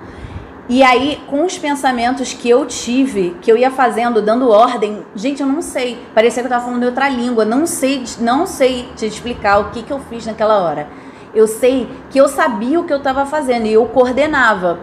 [0.69, 5.41] E aí, com os pensamentos que eu tive, que eu ia fazendo, dando ordem, gente,
[5.41, 5.97] eu não sei.
[6.13, 7.45] Parecia que eu estava falando outra língua.
[7.45, 10.89] Não sei, não sei te explicar o que, que eu fiz naquela hora.
[11.33, 14.79] Eu sei que eu sabia o que eu estava fazendo e eu coordenava.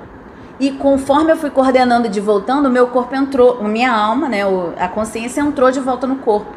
[0.58, 4.40] E conforme eu fui coordenando de voltando, meu corpo entrou, minha alma, né,
[4.78, 6.52] a consciência entrou de volta no corpo.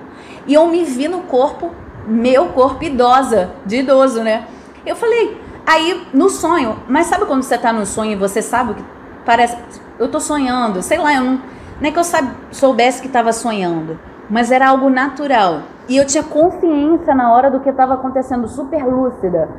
[0.45, 1.71] E eu me vi no corpo,
[2.05, 4.45] meu corpo idosa, de idoso, né?
[4.85, 8.75] Eu falei, aí no sonho, mas sabe quando você tá no sonho e você sabe
[8.75, 8.83] que
[9.25, 9.57] parece,
[9.97, 11.41] eu tô sonhando, sei lá, eu não,
[11.81, 15.61] não é que eu sabe, soubesse que estava sonhando, mas era algo natural.
[15.89, 19.49] E eu tinha consciência na hora do que estava acontecendo, super lúcida.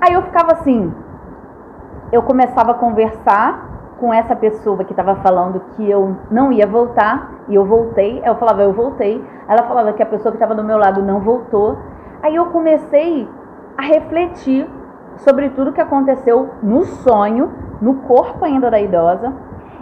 [0.00, 0.92] Aí eu ficava assim,
[2.10, 7.32] eu começava a conversar com essa pessoa que estava falando que eu não ia voltar
[7.48, 8.22] e eu voltei.
[8.24, 9.24] Eu falava, eu voltei.
[9.48, 11.78] Ela falava que a pessoa que estava do meu lado não voltou.
[12.22, 13.28] Aí eu comecei
[13.76, 14.68] a refletir
[15.18, 19.32] sobre tudo que aconteceu no sonho, no corpo ainda da idosa.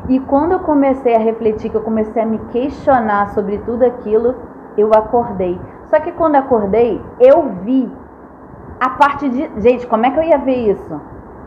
[0.09, 4.35] E quando eu comecei a refletir, que eu comecei a me questionar sobre tudo aquilo,
[4.77, 5.59] eu acordei.
[5.87, 7.91] Só que quando acordei, eu vi
[8.79, 9.51] a parte de.
[9.61, 11.01] Gente, como é que eu ia ver isso?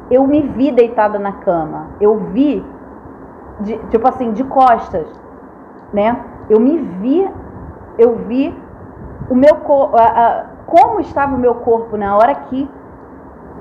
[0.09, 1.87] Eu me vi deitada na cama.
[1.99, 2.65] Eu vi,
[3.61, 5.07] de, tipo assim, de costas,
[5.93, 6.19] né?
[6.49, 7.29] Eu me vi,
[7.97, 8.55] eu vi
[9.29, 9.55] o meu
[10.65, 12.69] como estava o meu corpo na hora que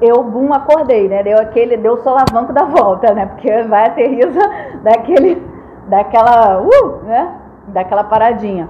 [0.00, 1.22] eu, bum, acordei, né?
[1.22, 3.26] Deu aquele, deu o solavanco da volta, né?
[3.26, 4.40] Porque vai aterriza
[4.82, 5.42] daquele,
[5.88, 7.34] daquela, uh, né?
[7.68, 8.68] Daquela paradinha.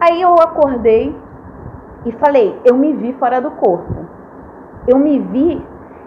[0.00, 1.16] Aí eu acordei
[2.04, 4.06] e falei, eu me vi fora do corpo.
[4.86, 5.66] Eu me vi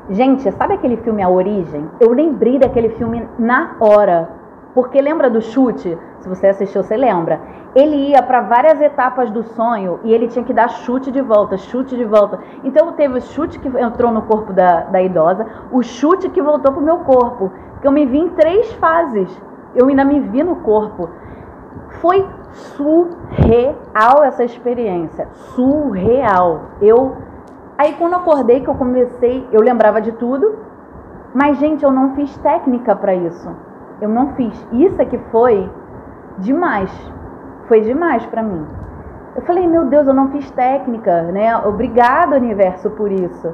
[0.09, 1.89] Gente, sabe aquele filme A Origem?
[1.99, 4.29] Eu lembrei daquele filme na hora.
[4.73, 5.97] Porque lembra do chute?
[6.19, 7.41] Se você assistiu, você lembra.
[7.75, 11.57] Ele ia para várias etapas do sonho e ele tinha que dar chute de volta,
[11.57, 12.39] chute de volta.
[12.63, 16.71] Então teve o chute que entrou no corpo da, da idosa, o chute que voltou
[16.71, 17.51] pro meu corpo.
[17.73, 19.29] Porque eu me vi em três fases.
[19.75, 21.09] Eu ainda me vi no corpo.
[21.99, 25.27] Foi surreal essa experiência.
[25.53, 26.61] Surreal.
[26.81, 27.26] Eu
[27.77, 30.57] Aí quando eu acordei que eu comecei, eu lembrava de tudo,
[31.33, 33.49] mas gente, eu não fiz técnica para isso.
[34.01, 34.67] Eu não fiz.
[34.71, 35.69] Isso que foi
[36.39, 36.91] demais.
[37.67, 38.65] Foi demais para mim.
[39.35, 41.55] Eu falei, meu Deus, eu não fiz técnica, né?
[41.57, 43.53] Obrigado, universo, por isso.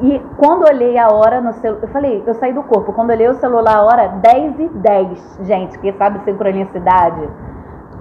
[0.00, 2.92] E quando olhei a hora no celular, eu falei, eu saí do corpo.
[2.92, 5.38] Quando olhei o celular, a hora 10 e 10.
[5.42, 7.28] Gente, quem sabe sincronicidade,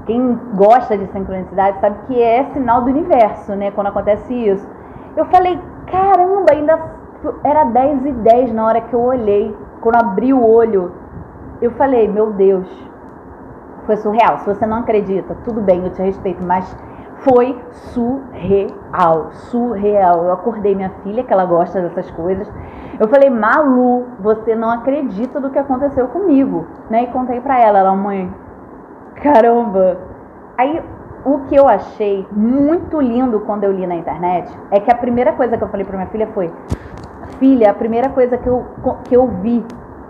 [0.07, 3.70] quem gosta de sincronicidade sabe que é sinal do universo, né?
[3.70, 4.68] Quando acontece isso.
[5.16, 6.80] Eu falei, caramba, ainda
[7.43, 10.91] era 10 e 10 na hora que eu olhei, quando abri o olho.
[11.62, 12.68] Eu falei, meu Deus,
[13.86, 14.39] foi surreal.
[14.39, 16.76] Se você não acredita, tudo bem, eu te respeito, mas
[17.24, 17.59] foi
[17.93, 20.24] surreal, surreal.
[20.24, 22.51] Eu acordei minha filha, que ela gosta dessas coisas.
[22.99, 27.03] Eu falei, Malu, você não acredita do que aconteceu comigo, né?
[27.03, 28.34] E contei pra ela, ela, mãe,
[29.16, 29.97] caramba.
[30.57, 30.82] Aí
[31.24, 35.34] o que eu achei muito lindo quando eu li na internet é que a primeira
[35.34, 36.51] coisa que eu falei para minha filha foi:
[37.39, 38.65] Filha, a primeira coisa que eu,
[39.03, 39.63] que eu vi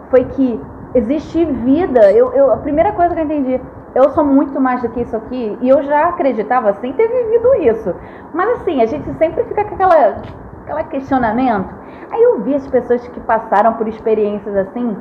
[0.09, 0.59] foi que
[0.93, 2.11] existe vida.
[2.11, 3.61] Eu, eu, a primeira coisa que eu entendi,
[3.93, 5.57] eu sou muito mais do que isso aqui.
[5.61, 7.93] E eu já acreditava sem ter vivido isso.
[8.33, 10.15] Mas assim, a gente sempre fica com aquela,
[10.63, 11.69] aquela questionamento.
[12.11, 14.95] Aí eu vi as pessoas que passaram por experiências assim.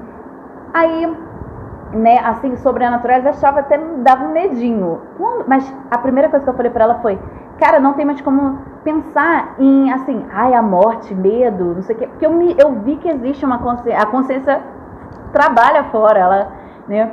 [0.73, 1.17] Aí
[1.93, 5.01] né, assim, sobrenaturais, achava até dava um medinho.
[5.47, 7.19] Mas a primeira coisa que eu falei para ela foi:
[7.59, 11.99] cara, não tem mais como pensar em, assim, ai, a morte, medo, não sei o
[11.99, 12.07] quê.
[12.07, 14.63] Porque eu, me, eu vi que existe uma consciência, a consciência
[15.33, 16.53] trabalha fora, ela,
[16.89, 17.11] né.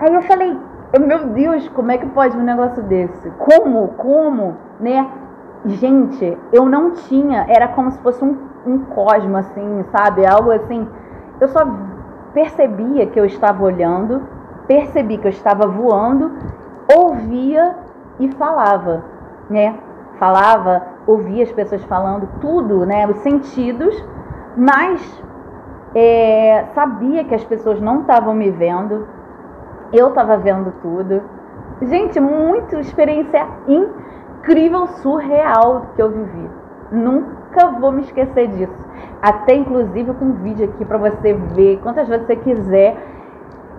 [0.00, 0.58] Aí eu falei:
[0.92, 3.30] eu, meu Deus, como é que pode um negócio desse?
[3.38, 3.88] Como?
[3.88, 4.56] Como?
[4.80, 5.06] Né?
[5.66, 10.24] Gente, eu não tinha, era como se fosse um, um cosmo, assim, sabe?
[10.24, 10.88] Algo assim.
[11.40, 11.60] Eu só
[12.32, 14.22] percebia que eu estava olhando,
[14.66, 16.32] percebi que eu estava voando,
[16.94, 17.74] ouvia
[18.20, 19.04] e falava,
[19.48, 19.74] né?
[20.18, 23.06] Falava, ouvia as pessoas falando, tudo, né?
[23.06, 23.94] Os sentidos,
[24.56, 25.22] mas
[25.94, 29.06] é, sabia que as pessoas não estavam me vendo,
[29.92, 31.22] eu estava vendo tudo.
[31.82, 36.50] Gente, muita experiência incrível, surreal que eu vivi.
[36.90, 38.72] Nunca vou me esquecer disso.
[39.20, 42.96] Até inclusive com um vídeo aqui para você ver quantas vezes você quiser.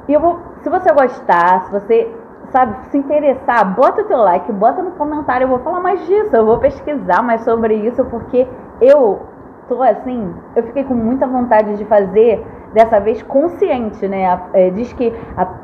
[0.07, 2.11] E eu vou, se você gostar, se você
[2.51, 6.36] sabe, se interessar, bota o teu like, bota no comentário, eu vou falar mais disso,
[6.36, 8.47] eu vou pesquisar mais sobre isso, porque
[8.82, 9.21] eu
[9.67, 14.39] tô assim, eu fiquei com muita vontade de fazer dessa vez consciente, né?
[14.53, 15.13] É, diz que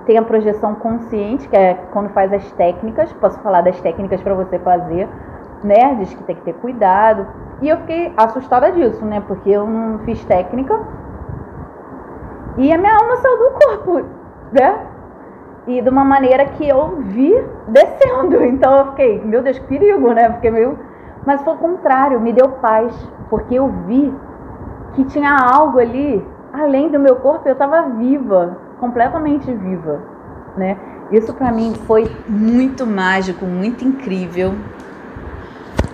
[0.06, 4.34] tem a projeção consciente, que é quando faz as técnicas, posso falar das técnicas para
[4.34, 5.08] você fazer,
[5.64, 5.96] né?
[5.96, 7.28] Diz que tem que ter cuidado.
[7.62, 9.22] E eu fiquei assustada disso, né?
[9.28, 10.80] Porque eu não fiz técnica.
[12.58, 14.06] E a minha alma saiu do corpo,
[14.52, 14.80] né?
[15.68, 17.34] E de uma maneira que eu vi
[17.68, 18.44] descendo.
[18.46, 20.30] Então eu fiquei, meu Deus, que perigo, né?
[20.30, 20.78] Porque meio.
[21.26, 22.94] Mas foi o contrário, me deu paz.
[23.30, 24.14] Porque eu vi
[24.94, 30.00] que tinha algo ali, além do meu corpo, eu estava viva, completamente viva,
[30.56, 30.78] né?
[31.12, 34.54] Isso para mim foi muito mágico, muito incrível.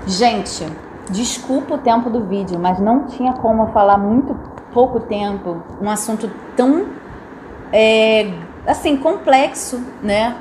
[0.08, 0.66] Gente,
[1.10, 4.36] desculpa o tempo do vídeo, mas não tinha como falar muito
[4.74, 6.88] pouco tempo um assunto tão
[7.72, 8.32] é,
[8.66, 10.36] assim complexo, né?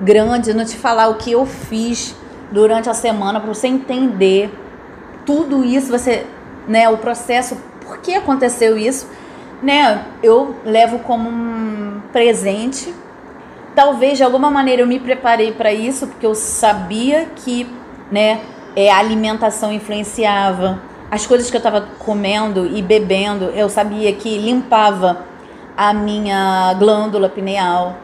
[0.00, 2.14] Grande, não te falar o que eu fiz
[2.50, 4.52] durante a semana para você entender
[5.24, 6.26] tudo isso, você,
[6.66, 9.08] né, o processo, por que aconteceu isso,
[9.62, 10.04] né?
[10.22, 12.94] Eu levo como um presente.
[13.74, 17.68] Talvez de alguma maneira eu me preparei para isso, porque eu sabia que,
[18.10, 18.40] né,
[18.76, 20.80] é, a alimentação influenciava.
[21.10, 25.24] As coisas que eu estava comendo e bebendo, eu sabia que limpava
[25.76, 27.96] a minha glândula pineal.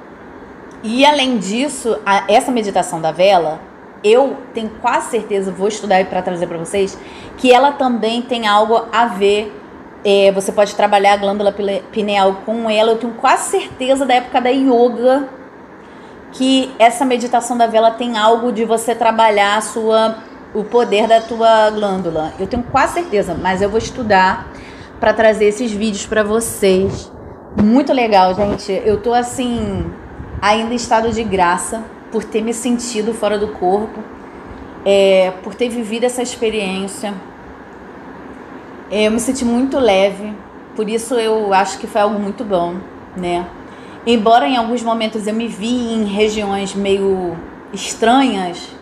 [0.83, 3.61] E além disso, a, essa meditação da vela,
[4.03, 6.99] eu tenho quase certeza, vou estudar para trazer para vocês,
[7.37, 9.53] que ela também tem algo a ver.
[10.05, 11.53] É, você pode trabalhar a glândula
[11.91, 12.93] pineal com ela.
[12.93, 15.29] Eu tenho quase certeza da época da yoga
[16.33, 20.17] que essa meditação da vela tem algo de você trabalhar a sua
[20.57, 22.33] o poder da tua glândula.
[22.39, 24.51] Eu tenho quase certeza, mas eu vou estudar
[24.99, 27.13] para trazer esses vídeos para vocês.
[27.63, 28.73] Muito legal, gente.
[28.85, 29.85] Eu tô assim
[30.41, 34.01] ainda em estado de graça por ter me sentido fora do corpo,
[34.83, 37.13] é, por ter vivido essa experiência.
[38.91, 40.33] É, eu me senti muito leve,
[40.75, 42.77] por isso eu acho que foi algo muito bom,
[43.15, 43.45] né?
[44.07, 47.37] Embora em alguns momentos eu me vi em regiões meio
[47.75, 48.76] estranhas,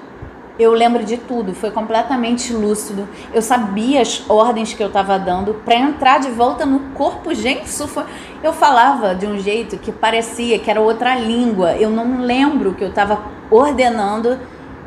[0.57, 3.09] eu lembro de tudo, foi completamente lúcido.
[3.33, 7.35] Eu sabia as ordens que eu estava dando para entrar de volta no corpo.
[7.35, 8.05] Gente, isso foi...
[8.43, 11.73] eu falava de um jeito que parecia que era outra língua.
[11.73, 14.39] Eu não lembro que eu estava ordenando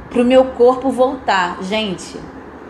[0.09, 1.57] para o meu corpo voltar.
[1.61, 2.17] Gente,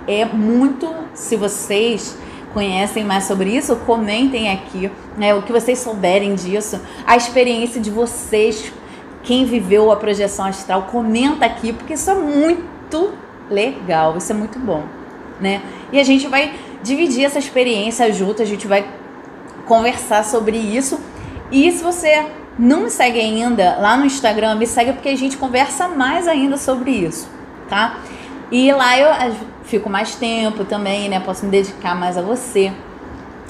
[0.08, 0.92] é muito.
[1.14, 2.18] Se vocês
[2.52, 7.92] conhecem mais sobre isso, comentem aqui né, o que vocês souberem disso, a experiência de
[7.92, 8.74] vocês,
[9.22, 13.14] quem viveu a projeção astral, comenta aqui, porque isso é muito muito
[13.50, 14.84] legal, isso é muito bom,
[15.40, 15.62] né?
[15.92, 18.88] E a gente vai dividir essa experiência junto, a gente vai
[19.66, 21.00] conversar sobre isso.
[21.52, 22.26] E se você
[22.58, 26.58] não me segue ainda lá no Instagram, me segue porque a gente conversa mais ainda
[26.58, 27.30] sobre isso,
[27.70, 27.98] tá?
[28.52, 31.20] E lá eu fico mais tempo também, né?
[31.20, 32.72] Posso me dedicar mais a você,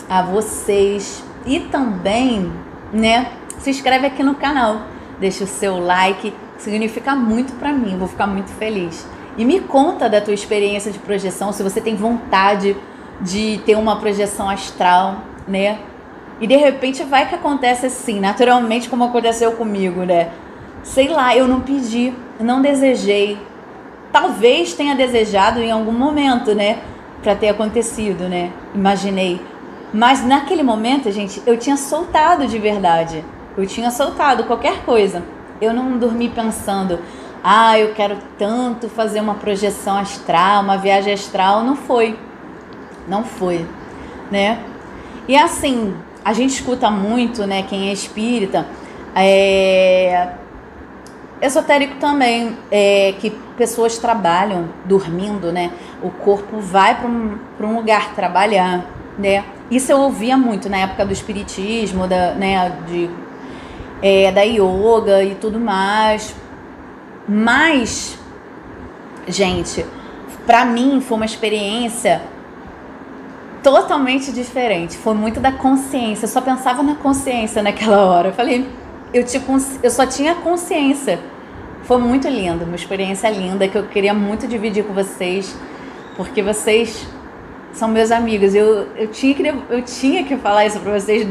[0.09, 2.51] a vocês e também,
[2.91, 3.31] né?
[3.59, 4.81] Se inscreve aqui no canal,
[5.19, 9.07] deixa o seu like, significa muito para mim, vou ficar muito feliz.
[9.37, 12.75] E me conta da tua experiência de projeção, se você tem vontade
[13.21, 15.79] de ter uma projeção astral, né?
[16.41, 20.31] E de repente vai que acontece assim, naturalmente, como aconteceu comigo, né?
[20.83, 23.37] Sei lá, eu não pedi, não desejei.
[24.11, 26.79] Talvez tenha desejado em algum momento, né?
[27.21, 28.51] Pra ter acontecido, né?
[28.73, 29.41] Imaginei.
[29.93, 33.23] Mas naquele momento, gente, eu tinha soltado de verdade.
[33.57, 35.23] Eu tinha soltado qualquer coisa.
[35.59, 36.99] Eu não dormi pensando,
[37.49, 42.19] ah, eu quero tanto fazer uma projeção astral, uma viagem astral, não foi.
[43.07, 43.65] Não foi,
[44.29, 44.59] né?
[45.29, 45.95] E assim,
[46.25, 48.67] a gente escuta muito, né, quem é espírita,
[49.15, 50.33] é
[51.41, 55.71] esotérico também, é que pessoas trabalham dormindo, né?
[56.03, 58.85] O corpo vai para um, um lugar trabalhar,
[59.17, 59.45] né?
[59.71, 63.09] Isso eu ouvia muito na época do espiritismo, da, né, de,
[64.01, 66.35] é, da yoga e tudo mais
[67.27, 68.17] Mas,
[69.27, 69.85] gente,
[70.45, 72.21] para mim foi uma experiência
[73.61, 74.97] totalmente diferente.
[74.97, 76.25] Foi muito da consciência.
[76.25, 78.29] Eu só pensava na consciência naquela hora.
[78.29, 78.69] Eu falei,
[79.13, 81.19] eu, tipo, eu só tinha consciência.
[81.83, 85.55] Foi muito lindo, uma experiência linda que eu queria muito dividir com vocês,
[86.17, 87.07] porque vocês
[87.73, 88.55] são meus amigos.
[88.55, 91.27] Eu, eu, tinha, que, eu tinha que falar isso para vocês,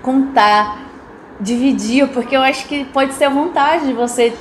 [0.00, 0.78] contar,
[1.40, 4.32] dividir, porque eu acho que pode ser a vontade de você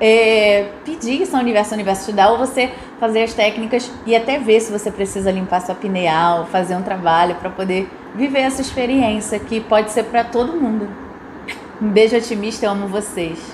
[0.00, 4.72] é, pedir que São Universo dá, ou você fazer as técnicas e até ver se
[4.72, 9.90] você precisa limpar sua pineal, fazer um trabalho para poder viver essa experiência que pode
[9.90, 10.88] ser para todo mundo.
[11.80, 13.53] Um beijo otimista, eu amo vocês.